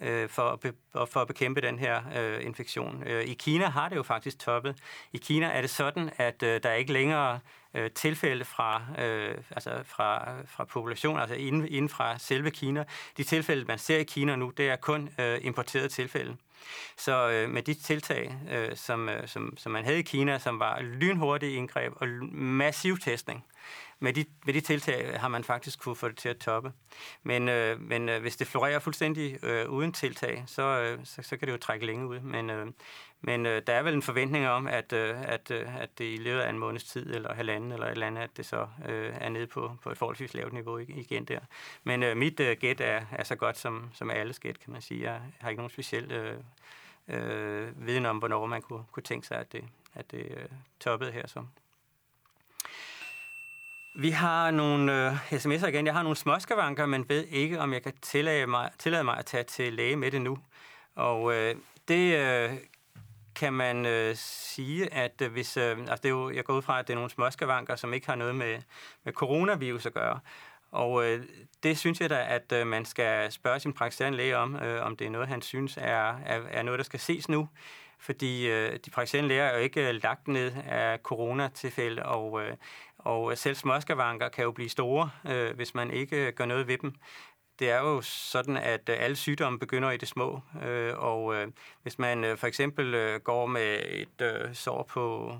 [0.01, 3.03] øh, for, at be, for at bekæmpe den her øh, infektion.
[3.05, 4.75] Øh, I Kina har det jo faktisk toppet.
[5.13, 7.39] I Kina er det sådan, at øh, der ikke længere
[7.73, 12.83] øh, tilfælde fra, øh, altså fra, fra populationen, altså inden, inden fra selve Kina.
[13.17, 16.37] De tilfælde, man ser i Kina nu, det er kun øh, importerede tilfælde.
[16.97, 20.59] Så øh, med de tiltag, øh, som, øh, som, som man havde i Kina, som
[20.59, 23.45] var lynhurtige indgreb og massiv testning,
[24.03, 26.73] med de, med de tiltag øh, har man faktisk kunne få det til at toppe.
[27.23, 31.37] Men, øh, men øh, hvis det florerer fuldstændig øh, uden tiltag, så, øh, så, så
[31.37, 32.19] kan det jo trække længe ud.
[32.19, 32.67] Men, øh,
[33.21, 36.17] men øh, der er vel en forventning om, at, øh, at, øh, at det i
[36.17, 39.13] løbet af en måneds tid, eller halvanden, eller et eller andet, at det så øh,
[39.21, 41.39] er nede på, på et forholdsvis lavt niveau igen der.
[41.83, 44.81] Men øh, mit øh, gæt er, er så godt som, som alles gæt, kan man
[44.81, 45.11] sige.
[45.11, 46.37] Jeg har ikke nogen speciel øh,
[47.07, 50.45] øh, viden om, hvornår man kunne, kunne tænke sig, at det, at det øh,
[50.79, 51.45] toppede her så.
[53.95, 55.85] Vi har nogle øh, sms'er igen.
[55.85, 59.25] Jeg har nogle småskavanker, men ved ikke, om jeg kan tillade mig, tillade mig at
[59.25, 60.37] tage til læge med det nu.
[60.95, 61.55] Og øh,
[61.87, 62.49] det øh,
[63.35, 65.57] kan man øh, sige, at øh, hvis...
[65.57, 67.93] Øh, altså det er jo, jeg går ud fra, at det er nogle småskavanker, som
[67.93, 68.61] ikke har noget med,
[69.03, 70.19] med coronavirus at gøre.
[70.71, 71.23] Og øh,
[71.63, 74.97] det synes jeg da, at øh, man skal spørge sin praktiserende læge om, øh, om
[74.97, 77.49] det er noget, han synes er, er, er noget, der skal ses nu.
[77.99, 82.53] Fordi øh, de praktiserende læger er jo ikke øh, lagt ned af coronatilfælde, og, øh,
[83.03, 86.67] og øh, selv småskavanker kan jo blive store, øh, hvis man ikke øh, gør noget
[86.67, 86.95] ved dem.
[87.59, 91.47] Det er jo sådan, at øh, alle sygdomme begynder i det små, øh, og øh,
[91.81, 95.35] hvis man øh, for eksempel øh, går med et øh, sår på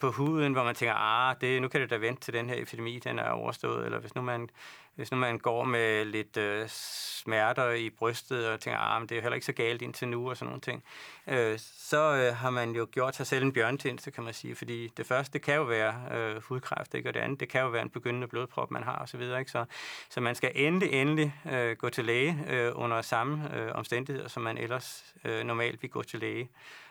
[0.00, 2.62] på huden, hvor man tænker, ah, det, nu kan det da vente til den her
[2.62, 4.50] epidemi, den er overstået, eller hvis nu man,
[4.94, 9.14] hvis nu man går med lidt øh, smerter i brystet, og tænker, ah, men det
[9.14, 10.84] er jo heller ikke så galt indtil nu, og sådan nogle ting,
[11.26, 14.88] øh, så øh, har man jo gjort sig selv en bjørntjeneste, kan man sige, fordi
[14.96, 17.10] det første, det kan jo være øh, hudkræft, ikke?
[17.10, 19.50] og det andet, det kan jo være en begyndende blodprop, man har, osv., ikke?
[19.50, 19.64] Så,
[20.10, 24.42] så man skal endelig, endelig øh, gå til læge øh, under samme øh, omstændigheder, som
[24.42, 26.48] man ellers øh, normalt vil gå til læge.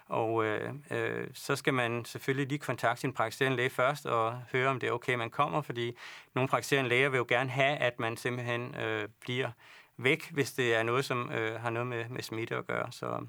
[0.07, 4.69] Og øh, øh, så skal man selvfølgelig lige kontakte sin praktiserende læge først og høre,
[4.69, 5.97] om det er okay, man kommer, fordi
[6.35, 9.51] nogle praktiserende læger vil jo gerne have, at man simpelthen øh, bliver
[9.97, 12.91] væk, hvis det er noget, som øh, har noget med, med smitte at gøre.
[12.91, 13.25] Så,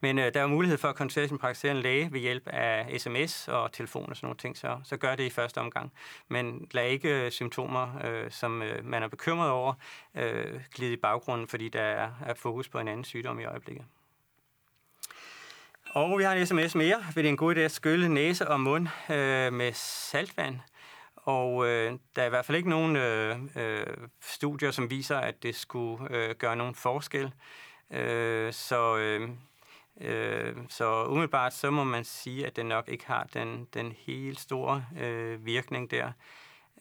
[0.00, 3.48] men øh, der er mulighed for at kontakte sin praktiserende læge ved hjælp af sms
[3.48, 5.92] og telefon og sådan nogle ting, så, så gør det i første omgang.
[6.28, 9.74] Men lad ikke øh, symptomer, øh, som øh, man er bekymret over,
[10.14, 13.84] øh, glide i baggrunden, fordi der er, er fokus på en anden sygdom i øjeblikket.
[15.94, 17.04] Og vi har en sms mere.
[17.14, 20.58] Vil det en god idé at skylle næse og mund øh, med saltvand?
[21.16, 23.86] Og øh, der er i hvert fald ikke nogen øh, øh,
[24.20, 27.32] studier, som viser, at det skulle øh, gøre nogen forskel.
[27.90, 29.28] Øh, så, øh,
[30.00, 34.40] øh, så umiddelbart så må man sige, at det nok ikke har den, den helt
[34.40, 36.12] store øh, virkning der.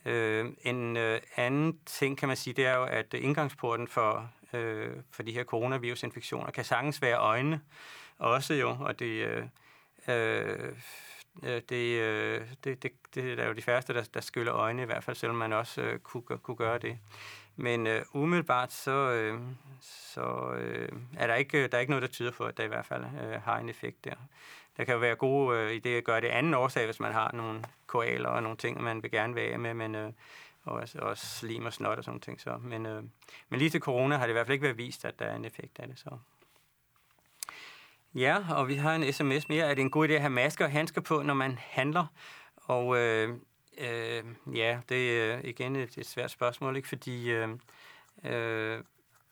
[0.05, 4.95] Øh, en øh, anden ting kan man sige, det er jo, at indgangsporten for, øh,
[5.11, 7.61] for de her coronavirusinfektioner kan sagtens være øjnene
[8.21, 9.43] også jo, og det, øh,
[10.07, 10.75] øh,
[11.43, 14.85] øh, det, øh, det, det, det er jo de færreste, der, der skyller øjne i
[14.85, 16.97] hvert fald, selvom man også øh, kunne, kunne gøre det.
[17.55, 19.39] Men øh, umiddelbart så, øh,
[19.81, 22.67] så øh, er der ikke, der er ikke noget, der tyder på, at det i
[22.67, 24.15] hvert fald øh, har en effekt der.
[24.77, 27.31] Der kan jo være gode øh, idéer at gøre det anden årsag, hvis man har
[27.33, 30.11] nogle koaler og nogle ting, man vil gerne være med, men, øh,
[30.63, 32.41] og også, også slim og snot og sådan ting.
[32.41, 32.57] Så.
[32.57, 33.03] Men, øh,
[33.49, 35.35] men lige til corona har det i hvert fald ikke været vist, at der er
[35.35, 35.99] en effekt af det.
[35.99, 36.09] Så.
[38.15, 39.65] Ja, og vi har en sms mere.
[39.65, 42.05] Er det en god idé at have masker og handsker på, når man handler?
[42.55, 43.29] Og øh,
[43.77, 44.23] øh,
[44.55, 46.87] ja, det er igen et, et svært spørgsmål, ikke?
[46.87, 47.49] fordi øh,
[48.25, 48.79] øh,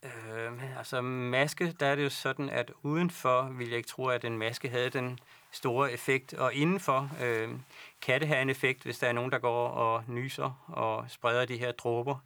[0.02, 4.24] øh, altså maske, der er det jo sådan, at udenfor vil jeg ikke tro, at
[4.24, 5.18] en maske havde den
[5.52, 7.48] store effekt, og indenfor øh,
[8.02, 11.44] kan det have en effekt, hvis der er nogen, der går og nyser og spreder
[11.44, 12.16] de her dråber.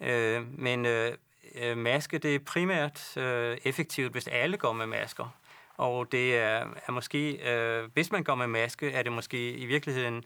[0.00, 1.12] Øh, men øh,
[1.54, 5.39] øh maske, det er primært øh, effektivt, hvis alle går med masker.
[5.80, 9.66] Og det er, er måske, øh, hvis man går med maske, er det måske i
[9.66, 10.24] virkeligheden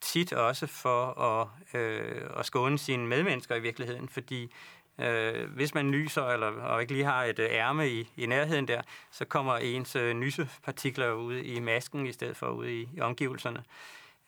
[0.00, 1.48] tit også for at,
[1.80, 4.52] øh, at skåne sine medmennesker i virkeligheden, fordi
[5.00, 8.68] øh, hvis man nyser eller, og ikke lige har et øh, ærme i, i nærheden
[8.68, 13.00] der, så kommer ens øh, nysepartikler ud i masken i stedet for ud i, i
[13.00, 13.62] omgivelserne.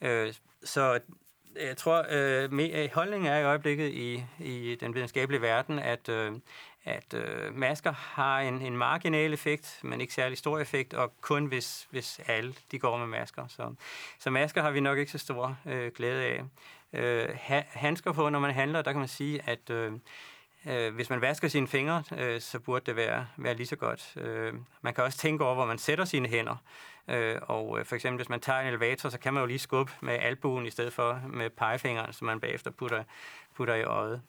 [0.01, 1.01] Øh, så
[1.61, 6.33] jeg tror, øh, med, holdningen er i øjeblikket i, i den videnskabelige verden, at, øh,
[6.89, 11.47] at øh, masker har en, en marginal effekt, men ikke særlig stor effekt, og kun
[11.47, 13.47] hvis, hvis alle de går med masker.
[13.49, 13.75] Så,
[14.19, 16.43] så masker har vi nok ikke så stor øh, glæde af.
[16.93, 19.93] Øh, ha, handsker på, når man handler, der kan man sige, at øh,
[20.67, 24.13] øh, hvis man vasker sine fingre, øh, så burde det være, være lige så godt.
[24.17, 26.57] Øh, man kan også tænke over, hvor man sætter sine hænder.
[27.09, 29.59] Øh, og øh, for eksempel, hvis man tager en elevator, så kan man jo lige
[29.59, 33.05] skubbe med albuen i stedet for med pegefingeren, som man bagefter putter,
[33.57, 34.23] putter i øjet.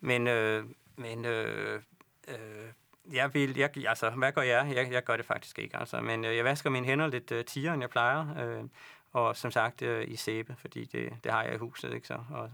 [0.00, 0.64] Men, øh,
[0.96, 1.80] men øh,
[2.28, 2.68] øh,
[3.12, 4.72] jeg vil, jeg, altså, hvad gør jeg?
[4.74, 4.92] jeg?
[4.92, 6.00] Jeg gør det faktisk ikke, altså.
[6.00, 8.26] Men øh, jeg vasker mine hænder lidt øh, tiere, end jeg plejer.
[8.44, 8.64] Øh,
[9.12, 12.18] og som sagt øh, i sæbe, fordi det, det har jeg i huset, ikke så?
[12.30, 12.50] Og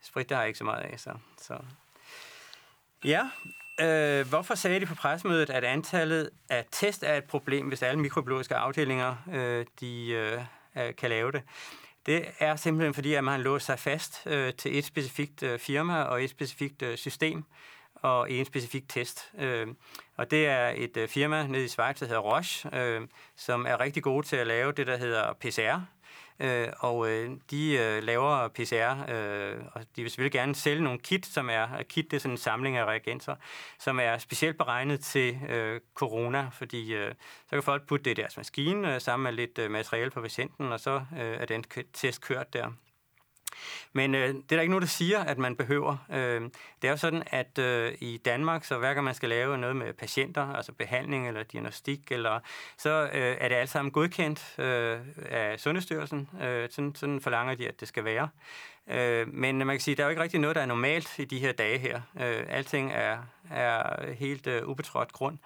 [0.00, 1.14] sprit, det har jeg ikke så meget af, så...
[1.38, 1.58] så.
[3.04, 3.30] Ja,
[3.80, 8.00] øh, hvorfor sagde de på pressemødet, at antallet af test er et problem, hvis alle
[8.00, 10.08] mikrobiologiske afdelinger øh, de,
[10.76, 11.42] øh, kan lave det?
[12.06, 15.58] Det er simpelthen fordi, at man har låst sig fast øh, til et specifikt øh,
[15.58, 17.44] firma og et specifikt øh, system
[18.02, 19.32] og en specifik test.
[19.38, 19.66] Øh,
[20.16, 23.00] og det er et øh, firma nede i Schweiz, der hedder Roche, øh,
[23.36, 25.80] som er rigtig gode til at lave det, der hedder PCR.
[26.40, 30.98] Øh, og øh, de øh, laver PCR, øh, og de vil selvfølgelig gerne sælge nogle
[30.98, 33.34] kit, som er, øh, kit det er sådan en samling af reagenser,
[33.78, 38.20] som er specielt beregnet til øh, corona, fordi øh, så kan folk putte det i
[38.20, 41.64] deres maskine øh, sammen med lidt øh, materiale på patienten, og så øh, er den
[41.92, 42.72] test kørt der.
[43.92, 45.96] Men øh, det er der ikke nogen, der siger, at man behøver.
[46.12, 46.40] Øh,
[46.82, 49.76] det er jo sådan, at øh, i Danmark, så hver gang man skal lave noget
[49.76, 52.40] med patienter, altså behandling eller diagnostik, eller,
[52.78, 54.98] så øh, er det alt sammen godkendt øh,
[55.30, 56.28] af Sundhedsstyrelsen.
[56.42, 58.28] Øh, sådan, sådan forlanger de, at det skal være.
[58.90, 61.18] Øh, men man kan sige, at der er jo ikke rigtig noget, der er normalt
[61.18, 62.00] i de her dage her.
[62.20, 63.18] Øh, alting er,
[63.50, 65.38] er helt øh, ubetrådt grund.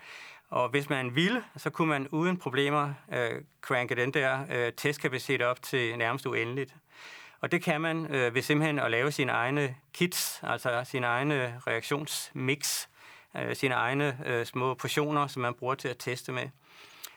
[0.51, 5.43] Og hvis man ville, så kunne man uden problemer øh, cranke den der øh, testkapacitet
[5.43, 6.75] op til nærmest uendeligt.
[7.41, 11.61] Og det kan man øh, ved simpelthen at lave sine egne kits, altså sine egne
[11.67, 12.87] reaktionsmix,
[13.37, 16.49] øh, sine egne øh, små portioner, som man bruger til at teste med.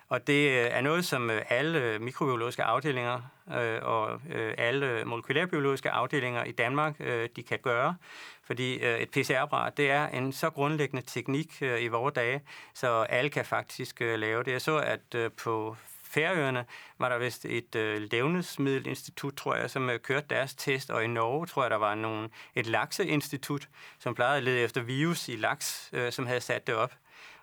[0.09, 3.21] Og det øh, er noget, som øh, alle mikrobiologiske afdelinger
[3.53, 7.95] øh, og øh, alle molekylærbiologiske afdelinger i Danmark, øh, de kan gøre.
[8.43, 12.41] Fordi øh, et PCR-apparat, det er en så grundlæggende teknik øh, i vores dage,
[12.73, 14.51] så alle kan faktisk øh, lave det.
[14.51, 15.77] Jeg så, at øh, på
[16.13, 16.65] Færøerne
[16.99, 21.07] var der vist et øh, levnedsmiddelinstitut, tror jeg, som øh, kørte deres test, og i
[21.07, 25.35] Norge tror jeg, der var nogen, et lakseinstitut, som plejede at lede efter virus i
[25.35, 26.93] laks, øh, som havde sat det op.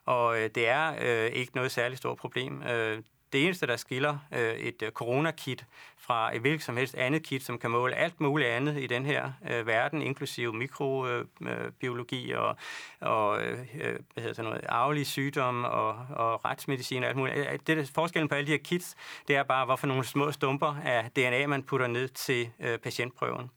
[0.05, 2.63] Og øh, det er øh, ikke noget særligt stort problem.
[2.63, 3.03] Øh,
[3.33, 5.67] det eneste, der skiller øh, et øh, coronakit
[5.99, 9.07] fra et hvilket som helst andet kit, som kan måle alt muligt andet i den
[9.07, 12.57] her øh, verden, inklusive mikrobiologi øh, øh, og,
[13.01, 17.67] og øh, øh hvad hedder det, noget, arvelige sygdomme og, og retsmedicin og alt muligt.
[17.67, 18.97] Det, der, forskellen på alle de her kits,
[19.29, 23.51] det er bare, hvorfor nogle små stumper af DNA, man putter ned til øh, patientprøven.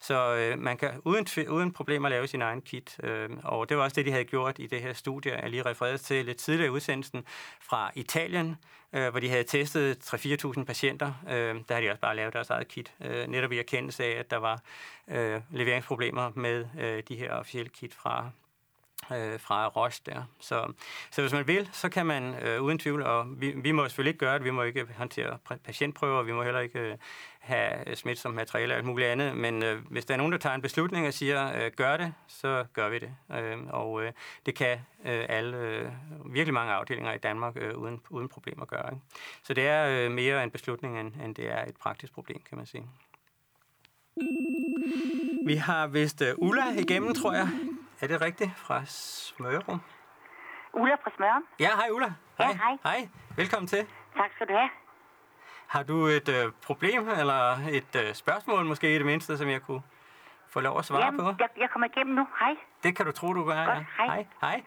[0.00, 2.96] Så øh, man kan uden, uden problemer lave sin egen kit.
[3.02, 5.62] Øh, og det var også det, de havde gjort i det her studie, jeg lige
[5.62, 7.24] refererede til lidt tidligere i udsendelsen
[7.60, 8.56] fra Italien,
[8.96, 11.12] øh, hvor de havde testet 3-4.000 patienter.
[11.30, 14.18] Øh, der har de også bare lavet deres eget kit, øh, netop i erkendelse af,
[14.18, 14.60] at der var
[15.08, 18.30] øh, leveringsproblemer med øh, de her officielle kit fra
[19.12, 20.22] øh, fra Roche der.
[20.40, 20.72] Så,
[21.10, 24.10] så hvis man vil, så kan man øh, uden tvivl, og vi, vi må selvfølgelig
[24.10, 26.96] ikke gøre det, vi må ikke håndtere patientprøver, vi må heller ikke øh,
[27.46, 30.54] have smitsomt materiale og alt muligt andet, men øh, hvis der er nogen, der tager
[30.54, 33.16] en beslutning og siger, øh, gør det, så gør vi det.
[33.32, 34.12] Øh, og øh,
[34.46, 35.90] det kan øh, alle, øh,
[36.24, 38.92] virkelig mange afdelinger i Danmark øh, uden, uden problemer gøre.
[38.92, 39.04] Ikke?
[39.42, 42.56] Så det er øh, mere en beslutning, end, end det er et praktisk problem, kan
[42.56, 42.86] man sige.
[45.46, 47.48] Vi har vist uh, Ulla igennem, tror jeg.
[48.00, 48.50] Er det rigtigt?
[48.56, 49.80] Fra Smørum?
[50.74, 51.44] Ulla fra Smørum.
[51.60, 52.12] Ja, hej Ulla.
[52.38, 52.46] Hej.
[52.46, 52.76] Ja, hej.
[52.82, 53.86] Hej, velkommen til.
[54.16, 54.85] Tak skal du have.
[55.68, 59.62] Har du et uh, problem eller et uh, spørgsmål måske i det mindste, som jeg
[59.62, 59.82] kunne
[60.48, 61.34] få lov at svare Jamen, på.
[61.38, 62.26] jeg, jeg kommer igennem nu.
[62.40, 62.54] Hej.
[62.82, 63.84] Det kan du tro, du gør, Godt, ja.
[63.96, 64.06] hej.
[64.06, 64.26] Hej.
[64.40, 64.62] Hej.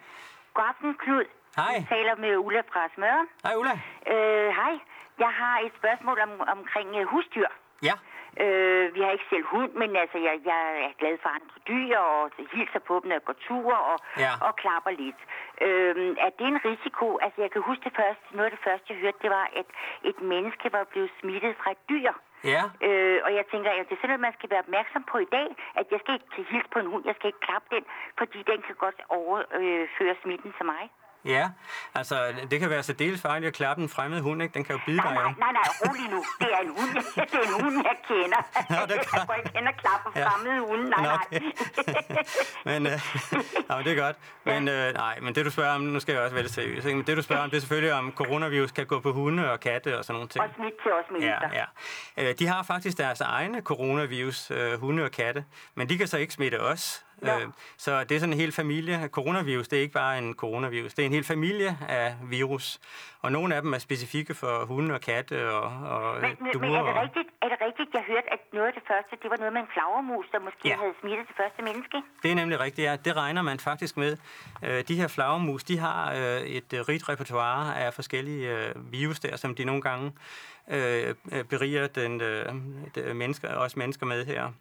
[0.53, 1.23] God aften, Knud.
[1.55, 1.65] Hej.
[1.77, 3.21] Jeg taler med Ulla fra Smøre.
[3.43, 3.75] Hej, Ulla.
[4.13, 4.73] Øh, hej.
[5.19, 7.47] Jeg har et spørgsmål om, omkring uh, husdyr.
[7.83, 7.93] Ja.
[8.45, 11.97] Øh, vi har ikke selv hund, men altså, jeg, jeg er glad for andre dyr,
[11.97, 14.31] og hilser på dem, når jeg går tur og, Ja.
[14.47, 15.19] og klapper lidt.
[15.65, 17.17] Øh, er det en risiko?
[17.25, 19.67] Altså, jeg kan huske det første, noget af det første, jeg hørte, det var, at
[20.09, 22.11] et menneske var blevet smittet fra et dyr.
[22.53, 22.63] Ja.
[22.87, 25.29] Øh, og jeg tænker, at det er sådan noget, man skal være opmærksom på i
[25.37, 25.47] dag,
[25.79, 27.83] at jeg skal ikke hilse på en hund, jeg skal ikke klappe den,
[28.17, 30.83] fordi den kan godt overføre smitten til mig.
[31.25, 31.49] Ja,
[31.95, 34.53] altså det kan være så dels farligt at klappe en fremmed hund, ikke?
[34.53, 35.13] Den kan jo bide dig.
[35.13, 36.23] Nej, nej, nej, rolig nu.
[36.39, 38.37] Det er en hund, det er en hund jeg kender.
[38.79, 40.27] Nå, det er jeg går ikke hen og klapper Ja.
[40.27, 40.89] fremmede hunde.
[40.89, 41.15] Nej, Nå, nej.
[41.31, 41.41] okay.
[42.69, 42.91] men, øh,
[43.69, 44.15] ja, det er godt.
[44.45, 46.85] Men øh, nej, men det du spørger om, nu skal jeg også være lidt seriøs,
[46.85, 46.97] ikke?
[46.97, 49.59] men det du spørger om, det er selvfølgelig om coronavirus kan gå på hunde og
[49.59, 50.43] katte og sådan nogle ting.
[50.43, 51.49] Og smidt til os mennesker.
[51.53, 51.65] Ja,
[52.17, 52.29] ja.
[52.29, 55.45] Øh, De har faktisk deres egne coronavirus, øh, hunde og katte,
[55.75, 57.05] men de kan så ikke smitte os.
[57.25, 57.39] Ja.
[57.39, 57.47] Øh,
[57.77, 59.07] Så det er sådan en hel familie.
[59.11, 62.79] Coronavirus, det er ikke bare en coronavirus, det er en hel familie af virus.
[63.21, 65.61] Og nogle af dem er specifikke for hunde og katte og,
[65.97, 66.61] og Men, men, duer.
[66.61, 69.29] men er det rigtigt, er det rigtigt, jeg hørte, at noget af det første, det
[69.31, 70.75] var noget med en flagermus, der måske Ja.
[70.75, 71.97] havde smittet det første menneske?
[72.23, 72.95] Det er nemlig rigtigt, ja.
[73.05, 74.17] Det regner man faktisk med.
[74.63, 79.19] Øh, De her flagermus, de har øh, et øh, rigt repertoire af forskellige øh, virus
[79.19, 80.11] der, som de nogle gange
[80.69, 81.15] øh,
[81.49, 84.51] beriger den, øh, mennesker, os mennesker med her.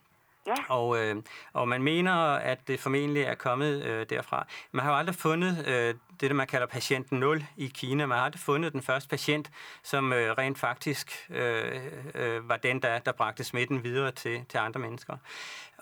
[0.49, 0.55] Ja.
[0.69, 1.17] Og, øh,
[1.53, 4.47] og man mener, at det formentlig er kommet øh, derfra.
[4.73, 8.07] Man har jo aldrig fundet øh, det, der man kalder patient 0 i Kina.
[8.07, 9.51] Man har aldrig fundet den første patient,
[9.83, 11.81] som øh, rent faktisk øh,
[12.15, 15.17] øh, var den, der, der bragte smitten videre til, til andre mennesker.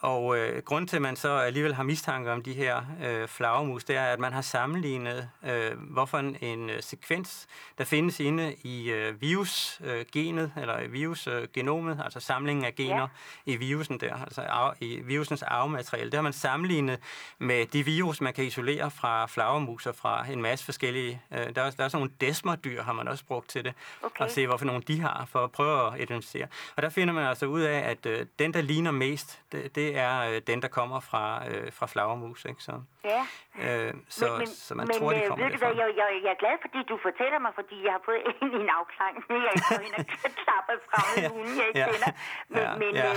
[0.07, 3.84] Og øh, grund til, at man så alligevel har mistanke om de her øh, flagermus,
[3.84, 7.46] det er, at man har sammenlignet, øh, hvorfor en, en øh, sekvens,
[7.78, 13.09] der findes inde i øh, virusgenet, øh, eller i virusgenomet, altså samlingen af gener
[13.46, 13.52] ja.
[13.52, 16.11] i virusen der, altså arv, i virusens arvemateriale.
[16.11, 16.98] Det har man sammenlignet
[17.38, 21.22] med de virus, man kan isolere fra flagermus og fra en masse forskellige...
[21.32, 24.24] Øh, der, er, der er sådan nogle desmerdyr, har man også brugt til det, Okay.
[24.24, 26.46] og se, hvorfor nogle de har, for at prøve at identificere.
[26.76, 29.95] Og der finder man altså ud af, at øh, den, der ligner mest, det, det
[30.09, 32.40] er øh, den, der kommer fra, øh, fra flagermus.
[32.51, 32.62] Ikke?
[32.68, 32.74] Så,
[33.12, 33.22] Ja.
[33.66, 35.82] øh, så, men, så man men, tror, de øh, kommer ved du hvad, derfra.
[35.82, 38.68] jeg, jeg, jeg er glad, fordi du fortæller mig, fordi jeg har fået en, en
[38.80, 39.16] afklaring.
[39.47, 40.05] Jeg ikke ind og
[40.44, 41.88] klappe fremmede hunde, jeg ikke Ja.
[41.92, 42.12] kender.
[42.53, 43.09] Men, Ja, men ja.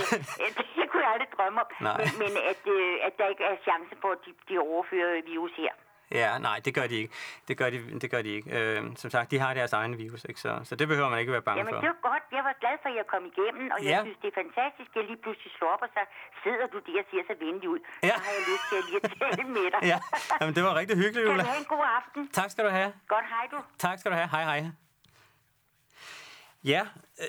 [0.44, 1.68] øh, det kunne jeg aldrig drømme om.
[1.88, 1.96] Nej.
[2.00, 5.54] Men, men at, øh, at der ikke er chance for, at de, de overfører virus
[5.62, 5.72] her.
[6.12, 7.14] Ja, nej, det gør de ikke.
[7.48, 8.48] Det gør de, det gør de ikke.
[8.58, 10.40] Øh, som sagt, de har deres egen virus, ikke?
[10.40, 11.80] Så, så det behøver man ikke være bange Jamen, for.
[11.80, 12.22] det var godt.
[12.36, 14.00] Jeg var glad for, at jeg kom igennem, og jeg Ja.
[14.06, 16.02] synes, det er fantastisk, at jeg lige pludselig slår op, og så
[16.44, 17.80] sidder du der og ser så venlig ud.
[18.02, 18.14] Ja.
[18.16, 19.80] Så har jeg lyst til at lige at tale med dig.
[19.92, 19.98] Ja,
[20.40, 21.42] Jamen, det var rigtig hyggeligt, Kan Ulla.
[21.44, 22.20] du have en god aften?
[22.40, 22.90] Tak skal du have.
[23.14, 23.58] Godt, hej du.
[23.84, 24.28] Tak skal du have.
[24.36, 24.60] Hej, hej.
[26.64, 26.82] Ja,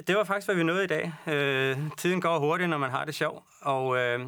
[0.07, 1.13] det var faktisk, hvad vi nåede i dag.
[1.27, 3.43] Øh, tiden går hurtigt, når man har det sjovt.
[3.61, 4.19] Og øh,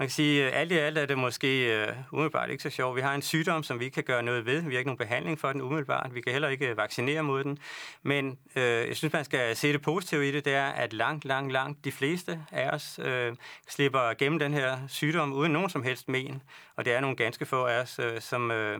[0.00, 2.96] man kan sige, at alt i alt er det måske øh, umiddelbart ikke så sjovt.
[2.96, 4.62] Vi har en sygdom, som vi ikke kan gøre noget ved.
[4.62, 6.14] Vi har ikke nogen behandling for den umiddelbart.
[6.14, 7.58] Vi kan heller ikke øh, vaccinere mod den.
[8.02, 10.44] Men øh, jeg synes, man skal se det positive i det.
[10.44, 13.36] Det er, at langt, langt, langt de fleste af os øh,
[13.68, 16.42] slipper gennem den her sygdom uden nogen som helst men.
[16.76, 18.78] Og det er nogle ganske få af os, øh, som, øh,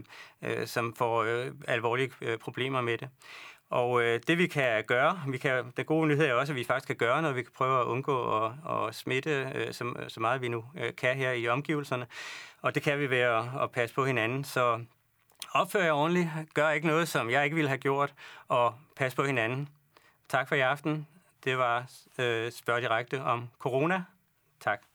[0.66, 3.08] som får øh, alvorlige øh, problemer med det.
[3.70, 6.64] Og øh, det vi kan gøre, vi kan, den gode nyhed er også, at vi
[6.64, 7.36] faktisk kan gøre noget.
[7.36, 10.94] Vi kan prøve at undgå at, at smitte øh, så, så meget vi nu øh,
[10.96, 12.06] kan her i omgivelserne.
[12.62, 14.44] Og det kan vi ved at, at passe på hinanden.
[14.44, 14.84] Så
[15.52, 16.28] opfør jer ordentligt.
[16.54, 18.14] Gør ikke noget, som jeg ikke ville have gjort.
[18.48, 19.68] Og pas på hinanden.
[20.28, 21.06] Tak for i aften.
[21.44, 21.78] Det var
[22.18, 24.04] øh, Spørg Direkte om corona.
[24.60, 24.89] Tak.